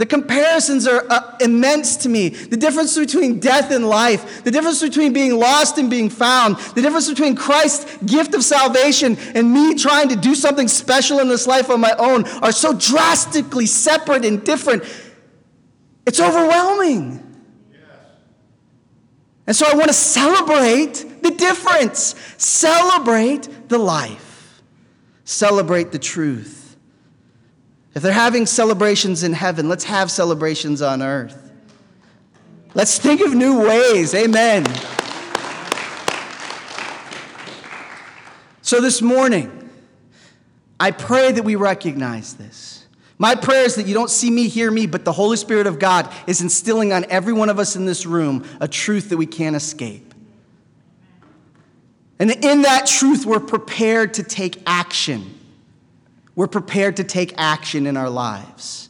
The 0.00 0.06
comparisons 0.06 0.86
are 0.86 1.04
uh, 1.10 1.36
immense 1.40 1.96
to 1.98 2.08
me. 2.08 2.30
The 2.30 2.56
difference 2.56 2.96
between 2.96 3.38
death 3.38 3.70
and 3.70 3.86
life, 3.86 4.42
the 4.44 4.50
difference 4.50 4.80
between 4.80 5.12
being 5.12 5.38
lost 5.38 5.76
and 5.76 5.90
being 5.90 6.08
found, 6.08 6.56
the 6.74 6.80
difference 6.80 7.06
between 7.06 7.36
Christ's 7.36 7.98
gift 8.04 8.34
of 8.34 8.42
salvation 8.42 9.18
and 9.34 9.52
me 9.52 9.74
trying 9.74 10.08
to 10.08 10.16
do 10.16 10.34
something 10.34 10.68
special 10.68 11.18
in 11.18 11.28
this 11.28 11.46
life 11.46 11.68
on 11.68 11.82
my 11.82 11.94
own 11.98 12.26
are 12.38 12.50
so 12.50 12.72
drastically 12.72 13.66
separate 13.66 14.24
and 14.24 14.42
different. 14.42 14.84
It's 16.06 16.18
overwhelming. 16.18 17.22
And 19.46 19.54
so 19.54 19.66
I 19.70 19.74
want 19.74 19.88
to 19.88 19.92
celebrate 19.92 21.22
the 21.22 21.32
difference, 21.32 22.14
celebrate 22.38 23.68
the 23.68 23.76
life, 23.76 24.62
celebrate 25.24 25.92
the 25.92 25.98
truth. 25.98 26.59
If 27.94 28.02
they're 28.02 28.12
having 28.12 28.46
celebrations 28.46 29.22
in 29.24 29.32
heaven, 29.32 29.68
let's 29.68 29.84
have 29.84 30.10
celebrations 30.10 30.80
on 30.80 31.02
earth. 31.02 31.50
Let's 32.74 32.98
think 32.98 33.20
of 33.20 33.34
new 33.34 33.66
ways. 33.66 34.14
Amen. 34.14 34.64
So 38.62 38.80
this 38.80 39.02
morning, 39.02 39.68
I 40.78 40.92
pray 40.92 41.32
that 41.32 41.42
we 41.42 41.56
recognize 41.56 42.34
this. 42.34 42.86
My 43.18 43.34
prayer 43.34 43.64
is 43.64 43.74
that 43.74 43.86
you 43.86 43.94
don't 43.94 44.08
see 44.08 44.30
me, 44.30 44.46
hear 44.46 44.70
me, 44.70 44.86
but 44.86 45.04
the 45.04 45.12
Holy 45.12 45.36
Spirit 45.36 45.66
of 45.66 45.80
God 45.80 46.10
is 46.28 46.40
instilling 46.40 46.92
on 46.92 47.04
every 47.10 47.32
one 47.32 47.48
of 47.48 47.58
us 47.58 47.74
in 47.74 47.86
this 47.86 48.06
room 48.06 48.46
a 48.60 48.68
truth 48.68 49.08
that 49.08 49.16
we 49.16 49.26
can't 49.26 49.56
escape. 49.56 50.14
And 52.20 52.30
in 52.30 52.62
that 52.62 52.86
truth, 52.86 53.26
we're 53.26 53.40
prepared 53.40 54.14
to 54.14 54.22
take 54.22 54.62
action 54.64 55.39
we're 56.34 56.46
prepared 56.46 56.96
to 56.96 57.04
take 57.04 57.34
action 57.36 57.86
in 57.86 57.96
our 57.96 58.10
lives. 58.10 58.88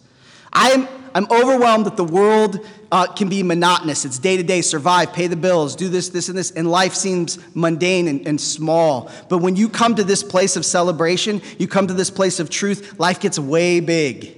I'm, 0.53 0.89
I'm 1.15 1.27
overwhelmed 1.31 1.87
that 1.87 1.97
the 1.97 2.05
world 2.05 2.67
uh, 2.93 3.07
can 3.07 3.29
be 3.29 3.43
monotonous. 3.43 4.05
It's 4.05 4.19
day 4.19 4.37
to 4.37 4.43
day, 4.43 4.63
survive, 4.63 5.13
pay 5.13 5.27
the 5.27 5.37
bills, 5.37 5.77
do 5.77 5.89
this, 5.89 6.09
this, 6.09 6.29
and 6.29 6.37
this, 6.37 6.51
and 6.51 6.71
life 6.71 6.95
seems 6.95 7.39
mundane 7.55 8.09
and, 8.09 8.27
and 8.27 8.41
small. 8.41 9.11
But 9.29 9.39
when 9.39 9.57
you 9.57 9.69
come 9.69 9.95
to 9.95 10.05
this 10.05 10.23
place 10.23 10.57
of 10.57 10.65
celebration, 10.65 11.41
you 11.59 11.69
come 11.69 11.87
to 11.87 11.95
this 11.95 12.11
place 12.11 12.41
of 12.41 12.51
truth, 12.51 12.99
life 12.99 13.21
gets 13.21 13.39
way 13.39 13.81
big. 13.81 14.37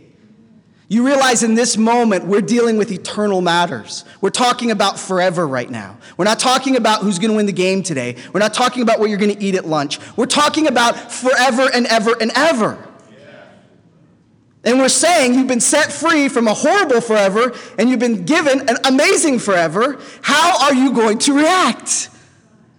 You 0.88 1.06
realize 1.06 1.42
in 1.42 1.54
this 1.54 1.78
moment, 1.78 2.26
we're 2.26 2.42
dealing 2.42 2.76
with 2.76 2.92
eternal 2.92 3.40
matters. 3.40 4.04
We're 4.20 4.28
talking 4.28 4.70
about 4.70 4.98
forever 4.98 5.48
right 5.48 5.70
now. 5.70 5.96
We're 6.18 6.26
not 6.26 6.38
talking 6.38 6.76
about 6.76 7.00
who's 7.00 7.18
going 7.18 7.30
to 7.30 7.36
win 7.36 7.46
the 7.46 7.52
game 7.52 7.82
today. 7.82 8.16
We're 8.34 8.40
not 8.40 8.52
talking 8.52 8.82
about 8.82 9.00
what 9.00 9.08
you're 9.08 9.18
going 9.18 9.34
to 9.34 9.42
eat 9.42 9.54
at 9.54 9.64
lunch. 9.64 9.98
We're 10.18 10.26
talking 10.26 10.66
about 10.66 11.10
forever 11.10 11.70
and 11.72 11.86
ever 11.86 12.14
and 12.20 12.30
ever. 12.34 12.91
And 14.64 14.78
we're 14.78 14.88
saying 14.88 15.34
you've 15.34 15.48
been 15.48 15.60
set 15.60 15.92
free 15.92 16.28
from 16.28 16.46
a 16.46 16.54
horrible 16.54 17.00
forever 17.00 17.52
and 17.78 17.90
you've 17.90 17.98
been 17.98 18.24
given 18.24 18.68
an 18.68 18.76
amazing 18.84 19.40
forever. 19.40 20.00
How 20.22 20.66
are 20.66 20.74
you 20.74 20.92
going 20.92 21.18
to 21.18 21.36
react? 21.36 22.10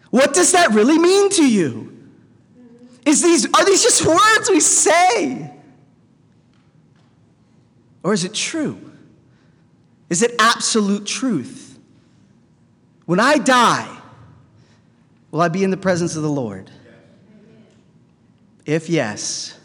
What 0.09 0.33
does 0.33 0.53
that 0.53 0.71
really 0.71 0.97
mean 0.97 1.29
to 1.31 1.47
you? 1.47 1.89
Is 3.05 3.21
these, 3.21 3.45
are 3.53 3.65
these 3.65 3.83
just 3.83 4.05
words 4.05 4.49
we 4.49 4.61
say? 4.61 5.51
Or 8.01 8.13
is 8.13 8.23
it 8.23 8.33
true? 8.33 8.79
Is 10.09 10.21
it 10.21 10.35
absolute 10.39 11.05
truth? 11.05 11.77
When 13.05 13.19
I 13.19 13.37
die, 13.37 13.89
will 15.31 15.41
I 15.41 15.49
be 15.49 15.63
in 15.63 15.71
the 15.71 15.77
presence 15.77 16.15
of 16.15 16.23
the 16.23 16.29
Lord? 16.29 16.71
If 18.65 18.89
yes, 18.89 19.57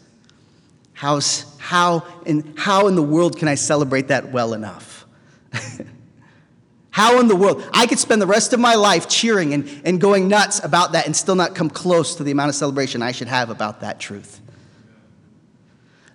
how's 0.99 1.45
how 1.59 2.05
in, 2.25 2.53
how 2.57 2.87
in 2.87 2.95
the 2.95 3.01
world 3.01 3.37
can 3.37 3.47
I 3.47 3.55
celebrate 3.55 4.09
that 4.09 4.33
well 4.33 4.53
enough? 4.53 5.05
how 6.91 7.21
in 7.21 7.29
the 7.29 7.37
world? 7.37 7.65
I 7.73 7.85
could 7.85 7.99
spend 7.99 8.21
the 8.21 8.27
rest 8.27 8.51
of 8.51 8.59
my 8.59 8.75
life 8.75 9.07
cheering 9.07 9.53
and, 9.53 9.81
and 9.85 10.01
going 10.01 10.27
nuts 10.27 10.61
about 10.61 10.91
that 10.91 11.05
and 11.05 11.15
still 11.15 11.35
not 11.35 11.55
come 11.55 11.69
close 11.69 12.15
to 12.15 12.23
the 12.25 12.31
amount 12.31 12.49
of 12.49 12.55
celebration 12.55 13.01
I 13.01 13.13
should 13.13 13.29
have 13.29 13.49
about 13.49 13.79
that 13.79 14.01
truth. 14.01 14.41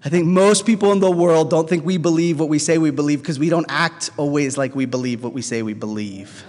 I 0.04 0.10
think 0.10 0.26
most 0.26 0.66
people 0.66 0.92
in 0.92 1.00
the 1.00 1.10
world 1.10 1.48
don't 1.48 1.66
think 1.66 1.86
we 1.86 1.96
believe 1.96 2.38
what 2.38 2.50
we 2.50 2.58
say 2.58 2.76
we 2.76 2.90
believe 2.90 3.22
because 3.22 3.38
we 3.38 3.48
don't 3.48 3.66
act 3.70 4.10
always 4.18 4.58
like 4.58 4.74
we 4.74 4.84
believe 4.84 5.24
what 5.24 5.32
we 5.32 5.40
say 5.40 5.62
we 5.62 5.72
believe. 5.72 6.44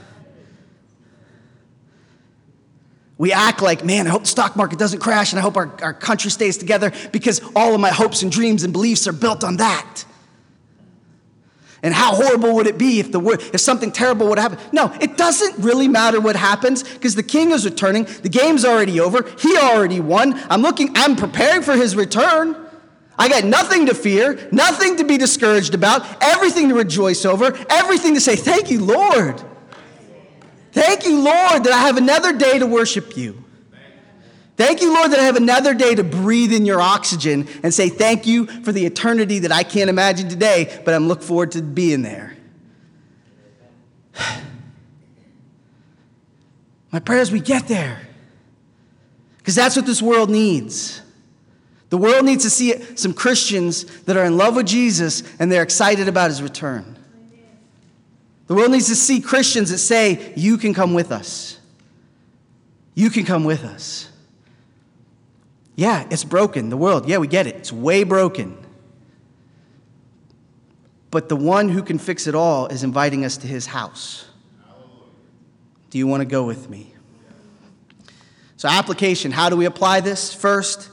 We 3.17 3.31
act 3.31 3.61
like, 3.61 3.85
man, 3.85 4.07
I 4.07 4.09
hope 4.09 4.23
the 4.23 4.27
stock 4.27 4.55
market 4.55 4.77
doesn't 4.77 4.99
crash 4.99 5.31
and 5.31 5.39
I 5.39 5.41
hope 5.41 5.55
our, 5.55 5.71
our 5.81 5.93
country 5.93 6.29
stays 6.29 6.57
together 6.57 6.91
because 7.11 7.41
all 7.55 7.73
of 7.73 7.79
my 7.79 7.91
hopes 7.91 8.23
and 8.23 8.31
dreams 8.31 8.63
and 8.63 8.73
beliefs 8.73 9.07
are 9.07 9.13
built 9.13 9.43
on 9.43 9.57
that. 9.57 10.03
And 11.81 11.93
how 11.93 12.15
horrible 12.15 12.55
would 12.55 12.67
it 12.67 12.77
be 12.77 12.99
if, 12.99 13.11
the, 13.11 13.21
if 13.53 13.61
something 13.61 13.91
terrible 13.91 14.27
would 14.29 14.39
happen? 14.39 14.57
No, 14.71 14.91
it 14.99 15.17
doesn't 15.17 15.63
really 15.63 15.87
matter 15.87 16.19
what 16.19 16.35
happens 16.35 16.81
because 16.81 17.15
the 17.15 17.23
king 17.23 17.51
is 17.51 17.63
returning. 17.63 18.05
The 18.05 18.29
game's 18.29 18.65
already 18.65 18.99
over. 18.99 19.29
He 19.39 19.55
already 19.55 19.99
won. 19.99 20.33
I'm 20.49 20.61
looking, 20.61 20.89
I'm 20.95 21.15
preparing 21.15 21.61
for 21.61 21.73
his 21.73 21.95
return. 21.95 22.55
I 23.17 23.29
got 23.29 23.45
nothing 23.45 23.85
to 23.85 23.93
fear, 23.93 24.49
nothing 24.51 24.97
to 24.97 25.03
be 25.03 25.17
discouraged 25.17 25.73
about, 25.73 26.05
everything 26.21 26.69
to 26.69 26.75
rejoice 26.75 27.23
over, 27.23 27.55
everything 27.69 28.15
to 28.15 28.19
say, 28.19 28.35
Thank 28.35 28.71
you, 28.71 28.83
Lord. 28.83 29.41
Thank 30.75 31.05
you, 31.05 31.21
Lord, 31.21 31.63
that 31.63 31.71
I 31.71 31.83
have 31.83 31.95
another 31.95 32.33
day 32.33 32.59
to 32.59 32.67
worship 32.67 33.15
you. 33.15 33.41
Thank 34.57 34.81
you, 34.81 34.93
Lord, 34.93 35.11
that 35.11 35.21
I 35.21 35.23
have 35.23 35.37
another 35.37 35.73
day 35.73 35.95
to 35.95 36.03
breathe 36.03 36.51
in 36.51 36.65
your 36.65 36.81
oxygen 36.81 37.47
and 37.63 37.73
say 37.73 37.87
thank 37.87 38.27
you 38.27 38.45
for 38.45 38.73
the 38.73 38.85
eternity 38.85 39.39
that 39.39 39.53
I 39.53 39.63
can't 39.63 39.89
imagine 39.89 40.27
today, 40.27 40.81
but 40.83 40.93
I'm 40.93 41.07
looking 41.07 41.23
forward 41.27 41.53
to 41.53 41.61
being 41.61 42.01
there. 42.01 42.35
My 46.91 46.99
prayer 46.99 47.21
is 47.21 47.31
we 47.31 47.39
get 47.39 47.69
there. 47.69 48.01
Because 49.37 49.55
that's 49.55 49.77
what 49.77 49.85
this 49.85 50.01
world 50.01 50.29
needs. 50.29 51.01
The 51.89 51.97
world 51.97 52.25
needs 52.25 52.43
to 52.43 52.49
see 52.49 52.83
some 52.97 53.13
Christians 53.13 53.85
that 54.01 54.17
are 54.17 54.25
in 54.25 54.35
love 54.35 54.57
with 54.57 54.65
Jesus 54.65 55.23
and 55.39 55.49
they're 55.49 55.63
excited 55.63 56.09
about 56.09 56.31
his 56.31 56.41
return. 56.41 56.97
The 58.47 58.53
world 58.53 58.71
needs 58.71 58.87
to 58.87 58.95
see 58.95 59.21
Christians 59.21 59.71
that 59.71 59.79
say, 59.79 60.33
You 60.35 60.57
can 60.57 60.73
come 60.73 60.93
with 60.93 61.11
us. 61.11 61.59
You 62.93 63.09
can 63.09 63.25
come 63.25 63.43
with 63.43 63.63
us. 63.63 64.09
Yeah, 65.75 66.07
it's 66.09 66.23
broken, 66.23 66.69
the 66.69 66.77
world. 66.77 67.07
Yeah, 67.07 67.17
we 67.17 67.27
get 67.27 67.47
it. 67.47 67.55
It's 67.55 67.71
way 67.71 68.03
broken. 68.03 68.57
But 71.11 71.29
the 71.29 71.35
one 71.35 71.69
who 71.69 71.83
can 71.83 71.97
fix 71.97 72.27
it 72.27 72.35
all 72.35 72.67
is 72.67 72.83
inviting 72.83 73.25
us 73.25 73.37
to 73.37 73.47
his 73.47 73.67
house. 73.67 74.25
Do 75.89 75.97
you 75.97 76.07
want 76.07 76.21
to 76.21 76.25
go 76.25 76.43
with 76.45 76.69
me? 76.69 76.93
So, 78.57 78.69
application 78.69 79.31
how 79.31 79.49
do 79.49 79.57
we 79.57 79.65
apply 79.65 80.01
this? 80.01 80.33
First, 80.33 80.89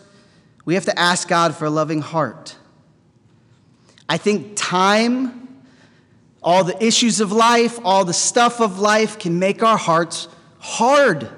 we 0.65 0.75
have 0.75 0.85
to 0.85 0.99
ask 0.99 1.29
God 1.29 1.57
for 1.57 1.65
a 1.65 1.71
loving 1.71 2.01
heart. 2.01 2.57
I 4.09 4.17
think 4.17 4.53
time, 4.57 5.42
all 6.43 6.65
the 6.65 6.85
issues 6.85 7.21
of 7.21 7.33
life, 7.33 7.79
all 7.85 8.05
the 8.05 8.13
stuff 8.13 8.61
of 8.61 8.79
life 8.79 9.19
can 9.19 9.39
make 9.39 9.63
our 9.63 9.79
hearts 9.79 10.29
hard. 10.59 11.29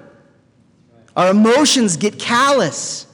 Our 1.17 1.31
emotions 1.31 1.97
get 1.97 2.19
callous. 2.19 3.07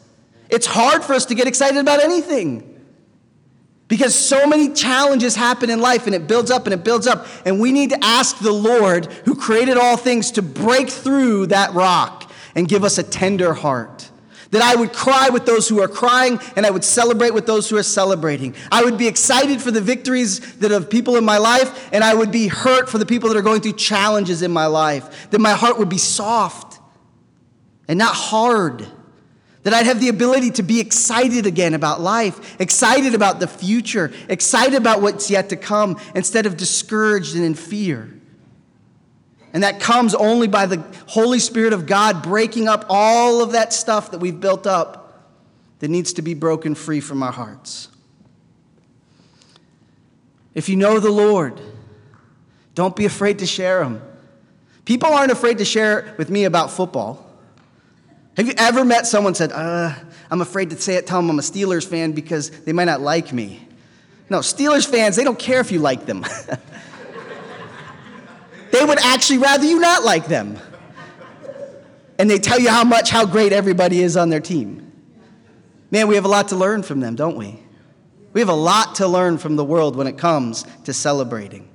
It's 0.49 0.67
hard 0.67 1.05
for 1.05 1.15
us 1.15 1.27
to 1.27 1.35
get 1.35 1.47
excited 1.47 1.79
about 1.79 2.03
anything 2.03 2.71
because 3.91 4.15
so 4.15 4.47
many 4.47 4.73
challenges 4.73 5.35
happen 5.35 5.69
in 5.69 5.81
life 5.81 6.07
and 6.07 6.15
it 6.15 6.29
builds 6.29 6.51
up 6.51 6.65
and 6.65 6.73
it 6.73 6.85
builds 6.85 7.09
up. 7.09 7.27
And 7.45 7.61
we 7.61 7.73
need 7.73 7.91
to 7.91 7.99
ask 8.05 8.39
the 8.39 8.53
Lord 8.53 9.07
who 9.25 9.35
created 9.35 9.77
all 9.77 9.97
things 9.97 10.31
to 10.33 10.43
break 10.43 10.89
through 10.89 11.47
that 11.47 11.75
rock 11.75 12.31
and 12.55 12.69
give 12.69 12.85
us 12.85 12.99
a 12.99 13.03
tender 13.03 13.53
heart. 13.53 14.10
That 14.51 14.63
I 14.63 14.75
would 14.75 14.93
cry 14.93 15.29
with 15.29 15.47
those 15.47 15.69
who 15.69 15.81
are 15.81 15.89
crying 15.89 16.41
and 16.57 16.67
I 16.67 16.71
would 16.71 16.83
celebrate 16.83 17.33
with 17.33 17.47
those 17.47 17.71
who 17.71 17.77
are 17.77 17.85
celebrating. 17.85 18.57
I 18.73 18.83
would 18.83 18.99
be 18.99 19.07
excited 19.07 19.63
for 19.63 19.71
the 19.71 19.81
victories 19.81 20.57
that 20.57 20.73
of 20.73 20.91
people 20.91 21.17
in 21.17 21.25
my 21.25 21.39
life 21.39 21.89
and 21.93 22.03
I 22.03 22.15
would 22.15 22.33
be 22.33 22.49
hurt 22.49 22.89
for 22.89 22.99
the 22.99 23.07
people 23.07 23.29
that 23.29 23.39
are 23.39 23.43
going 23.43 23.61
through 23.61 23.75
challenges 23.75 24.43
in 24.43 24.51
my 24.51 24.67
life. 24.67 25.31
That 25.31 25.41
my 25.41 25.53
heart 25.53 25.79
would 25.79 25.89
be 25.89 25.99
soft 25.99 26.81
and 27.87 27.99
not 27.99 28.15
hard. 28.15 28.87
That 29.63 29.75
I'd 29.75 29.87
have 29.87 30.01
the 30.01 30.09
ability 30.09 30.53
to 30.53 30.63
be 30.63 30.81
excited 30.81 31.47
again 31.47 31.75
about 31.75 32.01
life, 32.01 32.61
excited 32.61 33.15
about 33.15 33.41
the 33.41 33.47
future, 33.47 34.11
excited 34.29 34.75
about 34.75 35.03
what's 35.03 35.31
yet 35.31 35.51
to 35.51 35.57
come, 35.57 36.01
instead 36.15 36.47
of 36.47 36.57
discouraged 36.57 37.37
and 37.37 37.45
in 37.45 37.55
fear. 37.55 38.20
And 39.53 39.63
that 39.63 39.81
comes 39.81 40.15
only 40.15 40.47
by 40.47 40.67
the 40.67 40.85
Holy 41.07 41.41
Spirit 41.41 41.73
of 41.73 41.87
God 41.87 42.23
breaking 42.23 42.69
up 42.69 42.87
all 42.89 43.43
of 43.43 43.53
that 43.53 43.73
stuff 43.73 44.13
that 44.13 44.19
we've 44.19 44.39
built 44.39 44.67
up 44.67 45.01
that 45.81 45.89
needs 45.89 46.13
to 46.15 46.23
be 46.23 46.35
broken 46.35 46.75
free 46.75 47.01
from 47.01 47.23
our 47.23 47.33
hearts. 47.33 47.89
If 50.55 50.69
you 50.69 50.77
know 50.77 51.01
the 51.01 51.11
Lord, 51.11 51.61
don't 52.75 52.95
be 52.95 53.07
afraid 53.07 53.41
to 53.41 53.47
share 53.47 53.83
Him. 53.83 54.01
People 54.85 55.13
aren't 55.13 55.33
afraid 55.33 55.59
to 55.59 55.65
share 55.65 56.15
with 56.19 56.31
me 56.31 56.45
about 56.45 56.71
football. 56.71 57.27
Have 58.37 58.47
you 58.47 58.55
ever 58.57 58.85
met 58.85 59.07
someone 59.07 59.35
said, 59.35 59.53
uh, 59.53 59.95
I'm 60.31 60.41
afraid 60.41 60.71
to 60.71 60.77
say 60.77 60.95
it, 60.95 61.07
tell 61.07 61.19
them 61.21 61.31
I'm 61.31 61.39
a 61.39 61.43
Steelers 61.43 61.87
fan 61.87 62.13
because 62.13 62.51
they 62.51 62.73
might 62.73 62.85
not 62.85 63.01
like 63.01 63.33
me? 63.33 63.67
No, 64.29 64.39
Steelers 64.39 64.89
fans, 64.89 65.17
they 65.17 65.25
don't 65.25 65.39
care 65.39 65.61
if 65.61 65.73
you 65.73 65.81
like 65.81 66.07
them. 66.07 66.25
they 68.73 68.85
would 68.85 68.99
actually 69.01 69.39
rather 69.39 69.65
you 69.65 69.79
not 69.81 70.05
like 70.05 70.27
them. 70.27 70.59
And 72.19 72.29
they 72.29 72.39
tell 72.39 72.61
you 72.61 72.69
how 72.69 72.85
much, 72.85 73.11
how 73.11 73.25
great 73.25 73.53
everybody 73.53 74.03
is 74.03 74.17
on 74.17 74.29
their 74.29 74.41
team. 74.41 74.93
Man, 75.91 76.07
we 76.07 76.15
have 76.15 76.25
a 76.25 76.29
lot 76.29 76.49
to 76.49 76.57
learn 76.57 76.83
from 76.83 77.01
them, 77.01 77.17
don't 77.17 77.37
we? 77.37 77.59
We 78.33 78.41
have 78.41 78.49
a 78.49 78.55
lot 78.55 78.97
to 78.97 79.09
learn 79.09 79.39
from 79.39 79.57
the 79.57 79.65
world 79.65 79.97
when 79.97 80.07
it 80.07 80.17
comes 80.17 80.65
to 80.85 80.93
celebrating. 80.93 81.69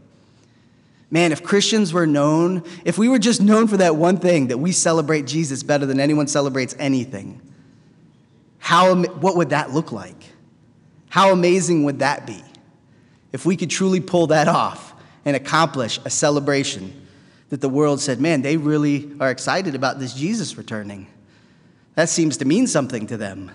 Man, 1.12 1.32
if 1.32 1.44
Christians 1.44 1.92
were 1.92 2.08
known, 2.08 2.64
if 2.86 2.98
we 2.98 3.10
were 3.10 3.20
just 3.20 3.42
known 3.42 3.68
for 3.68 3.78
that 3.78 3.96
one 3.96 4.18
thing, 4.18 4.48
that 4.48 4.58
we 4.58 4.72
celebrate 4.72 5.26
Jesus 5.26 5.64
better 5.64 5.86
than 5.86 6.00
anyone 6.00 6.28
celebrates 6.28 6.76
anything, 6.80 7.42
how, 8.58 8.96
what 8.96 9.36
would 9.36 9.50
that 9.50 9.72
look 9.72 9.92
like? 9.92 10.16
How 11.10 11.32
amazing 11.32 11.84
would 11.84 12.00
that 12.00 12.26
be 12.26 12.42
if 13.32 13.46
we 13.46 13.56
could 13.56 13.70
truly 13.70 14.00
pull 14.00 14.28
that 14.28 14.48
off 14.48 14.95
and 15.26 15.36
accomplish 15.36 16.00
a 16.06 16.10
celebration 16.10 17.06
that 17.50 17.62
the 17.62 17.70
world 17.70 18.00
said, 18.00 18.22
man, 18.22 18.42
they 18.42 18.58
really 18.58 19.12
are 19.20 19.32
excited 19.32 19.76
about 19.76 20.00
this 20.00 20.14
Jesus 20.14 20.58
returning? 20.58 21.08
That 21.96 22.10
seems 22.10 22.38
to 22.38 22.46
mean 22.46 22.68
something 22.68 23.08
to 23.08 23.18
them. 23.18 23.52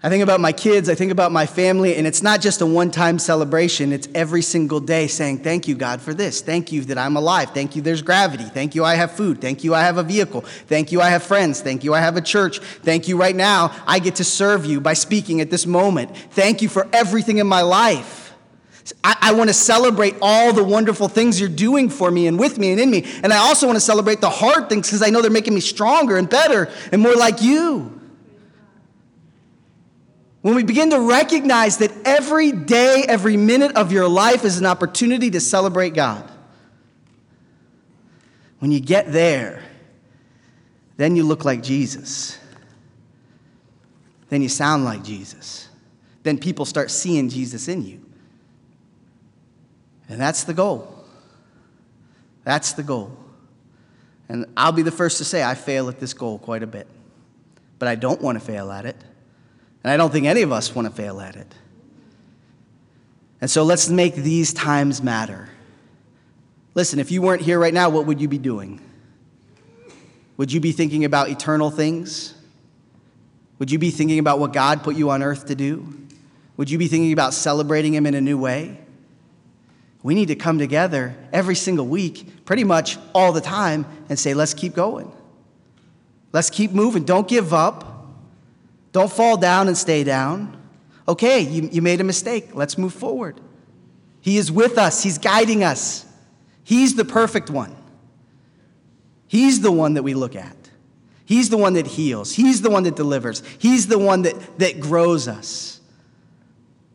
I 0.00 0.08
think 0.08 0.22
about 0.22 0.38
my 0.38 0.52
kids, 0.52 0.88
I 0.88 0.94
think 0.94 1.10
about 1.10 1.32
my 1.32 1.44
family, 1.44 1.96
and 1.96 2.06
it's 2.06 2.22
not 2.22 2.40
just 2.40 2.60
a 2.60 2.66
one 2.66 2.92
time 2.92 3.18
celebration. 3.18 3.92
It's 3.92 4.06
every 4.14 4.42
single 4.42 4.78
day 4.78 5.08
saying, 5.08 5.38
Thank 5.38 5.66
you, 5.66 5.74
God, 5.74 6.00
for 6.00 6.14
this. 6.14 6.40
Thank 6.40 6.70
you 6.70 6.84
that 6.84 6.96
I'm 6.96 7.16
alive. 7.16 7.50
Thank 7.50 7.74
you, 7.74 7.82
there's 7.82 8.00
gravity. 8.00 8.44
Thank 8.44 8.76
you, 8.76 8.84
I 8.84 8.94
have 8.94 9.10
food. 9.10 9.40
Thank 9.40 9.64
you, 9.64 9.74
I 9.74 9.80
have 9.80 9.96
a 9.96 10.04
vehicle. 10.04 10.42
Thank 10.42 10.92
you, 10.92 11.00
I 11.00 11.08
have 11.08 11.24
friends. 11.24 11.62
Thank 11.62 11.82
you, 11.82 11.94
I 11.94 12.00
have 12.00 12.16
a 12.16 12.20
church. 12.20 12.60
Thank 12.60 13.08
you, 13.08 13.16
right 13.16 13.34
now, 13.34 13.74
I 13.88 13.98
get 13.98 14.14
to 14.16 14.24
serve 14.24 14.64
you 14.64 14.80
by 14.80 14.92
speaking 14.92 15.40
at 15.40 15.50
this 15.50 15.66
moment. 15.66 16.16
Thank 16.30 16.62
you 16.62 16.68
for 16.68 16.86
everything 16.92 17.38
in 17.38 17.48
my 17.48 17.62
life. 17.62 18.36
I, 19.02 19.16
I 19.20 19.32
want 19.34 19.50
to 19.50 19.54
celebrate 19.54 20.14
all 20.22 20.52
the 20.52 20.62
wonderful 20.62 21.08
things 21.08 21.40
you're 21.40 21.48
doing 21.48 21.90
for 21.90 22.08
me 22.08 22.28
and 22.28 22.38
with 22.38 22.56
me 22.56 22.70
and 22.70 22.80
in 22.80 22.88
me. 22.88 23.04
And 23.24 23.32
I 23.32 23.38
also 23.38 23.66
want 23.66 23.76
to 23.76 23.84
celebrate 23.84 24.20
the 24.20 24.30
hard 24.30 24.68
things 24.68 24.86
because 24.86 25.02
I 25.02 25.10
know 25.10 25.22
they're 25.22 25.30
making 25.30 25.54
me 25.54 25.60
stronger 25.60 26.16
and 26.16 26.30
better 26.30 26.70
and 26.92 27.02
more 27.02 27.16
like 27.16 27.42
you. 27.42 27.97
When 30.48 30.56
we 30.56 30.62
begin 30.62 30.88
to 30.92 31.00
recognize 31.00 31.76
that 31.76 31.92
every 32.06 32.52
day, 32.52 33.04
every 33.06 33.36
minute 33.36 33.76
of 33.76 33.92
your 33.92 34.08
life 34.08 34.46
is 34.46 34.56
an 34.56 34.64
opportunity 34.64 35.30
to 35.32 35.40
celebrate 35.40 35.92
God. 35.92 36.26
When 38.58 38.72
you 38.72 38.80
get 38.80 39.12
there, 39.12 39.62
then 40.96 41.16
you 41.16 41.24
look 41.24 41.44
like 41.44 41.62
Jesus. 41.62 42.38
Then 44.30 44.40
you 44.40 44.48
sound 44.48 44.86
like 44.86 45.04
Jesus. 45.04 45.68
Then 46.22 46.38
people 46.38 46.64
start 46.64 46.90
seeing 46.90 47.28
Jesus 47.28 47.68
in 47.68 47.84
you. 47.84 48.00
And 50.08 50.18
that's 50.18 50.44
the 50.44 50.54
goal. 50.54 51.04
That's 52.44 52.72
the 52.72 52.82
goal. 52.82 53.14
And 54.30 54.46
I'll 54.56 54.72
be 54.72 54.80
the 54.80 54.90
first 54.90 55.18
to 55.18 55.26
say 55.26 55.44
I 55.44 55.54
fail 55.56 55.90
at 55.90 56.00
this 56.00 56.14
goal 56.14 56.38
quite 56.38 56.62
a 56.62 56.66
bit. 56.66 56.86
But 57.78 57.88
I 57.88 57.96
don't 57.96 58.22
want 58.22 58.40
to 58.40 58.42
fail 58.42 58.72
at 58.72 58.86
it. 58.86 58.96
And 59.88 59.94
I 59.94 59.96
don't 59.96 60.12
think 60.12 60.26
any 60.26 60.42
of 60.42 60.52
us 60.52 60.74
want 60.74 60.86
to 60.86 60.92
fail 60.92 61.18
at 61.18 61.34
it. 61.34 61.50
And 63.40 63.50
so 63.50 63.62
let's 63.62 63.88
make 63.88 64.16
these 64.16 64.52
times 64.52 65.02
matter. 65.02 65.48
Listen, 66.74 66.98
if 66.98 67.10
you 67.10 67.22
weren't 67.22 67.40
here 67.40 67.58
right 67.58 67.72
now, 67.72 67.88
what 67.88 68.04
would 68.04 68.20
you 68.20 68.28
be 68.28 68.36
doing? 68.36 68.82
Would 70.36 70.52
you 70.52 70.60
be 70.60 70.72
thinking 70.72 71.06
about 71.06 71.30
eternal 71.30 71.70
things? 71.70 72.34
Would 73.58 73.70
you 73.70 73.78
be 73.78 73.90
thinking 73.90 74.18
about 74.18 74.38
what 74.38 74.52
God 74.52 74.82
put 74.82 74.94
you 74.94 75.08
on 75.08 75.22
earth 75.22 75.46
to 75.46 75.54
do? 75.54 75.96
Would 76.58 76.68
you 76.68 76.76
be 76.76 76.86
thinking 76.86 77.14
about 77.14 77.32
celebrating 77.32 77.94
Him 77.94 78.04
in 78.04 78.12
a 78.12 78.20
new 78.20 78.36
way? 78.36 78.78
We 80.02 80.14
need 80.14 80.28
to 80.28 80.36
come 80.36 80.58
together 80.58 81.16
every 81.32 81.54
single 81.54 81.86
week, 81.86 82.44
pretty 82.44 82.64
much 82.64 82.98
all 83.14 83.32
the 83.32 83.40
time, 83.40 83.86
and 84.10 84.18
say, 84.18 84.34
let's 84.34 84.52
keep 84.52 84.74
going. 84.74 85.10
Let's 86.34 86.50
keep 86.50 86.72
moving. 86.72 87.04
Don't 87.04 87.26
give 87.26 87.54
up. 87.54 87.97
Don't 88.92 89.12
fall 89.12 89.36
down 89.36 89.68
and 89.68 89.76
stay 89.76 90.04
down. 90.04 90.56
Okay, 91.06 91.40
you, 91.40 91.68
you 91.72 91.82
made 91.82 92.00
a 92.00 92.04
mistake. 92.04 92.54
Let's 92.54 92.76
move 92.76 92.92
forward. 92.92 93.40
He 94.20 94.36
is 94.36 94.50
with 94.52 94.78
us, 94.78 95.02
He's 95.02 95.18
guiding 95.18 95.64
us. 95.64 96.04
He's 96.64 96.96
the 96.96 97.04
perfect 97.04 97.48
one. 97.48 97.74
He's 99.26 99.60
the 99.60 99.72
one 99.72 99.94
that 99.94 100.02
we 100.02 100.12
look 100.14 100.36
at. 100.36 100.56
He's 101.24 101.50
the 101.50 101.56
one 101.56 101.74
that 101.74 101.86
heals. 101.86 102.34
He's 102.34 102.62
the 102.62 102.70
one 102.70 102.82
that 102.84 102.96
delivers. 102.96 103.42
He's 103.58 103.86
the 103.86 103.98
one 103.98 104.22
that, 104.22 104.58
that 104.58 104.80
grows 104.80 105.28
us. 105.28 105.80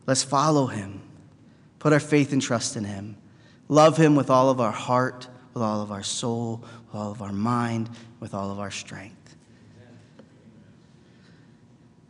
Let's 0.06 0.22
follow 0.22 0.66
Him, 0.66 1.00
put 1.78 1.92
our 1.92 2.00
faith 2.00 2.32
and 2.32 2.42
trust 2.42 2.76
in 2.76 2.84
Him, 2.84 3.16
love 3.68 3.96
Him 3.96 4.16
with 4.16 4.30
all 4.30 4.50
of 4.50 4.60
our 4.60 4.72
heart, 4.72 5.28
with 5.54 5.62
all 5.62 5.80
of 5.80 5.90
our 5.90 6.02
soul, 6.02 6.64
with 6.86 6.94
all 6.94 7.10
of 7.12 7.22
our 7.22 7.32
mind, 7.32 7.88
with 8.20 8.34
all 8.34 8.50
of 8.50 8.58
our 8.58 8.70
strength. 8.70 9.23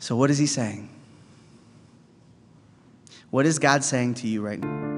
So, 0.04 0.14
what 0.16 0.30
is 0.30 0.36
he 0.36 0.46
saying? 0.46 0.90
What 3.30 3.46
is 3.46 3.58
God 3.58 3.82
saying 3.82 4.16
to 4.16 4.28
you 4.28 4.42
right 4.42 4.60
now? 4.60 4.93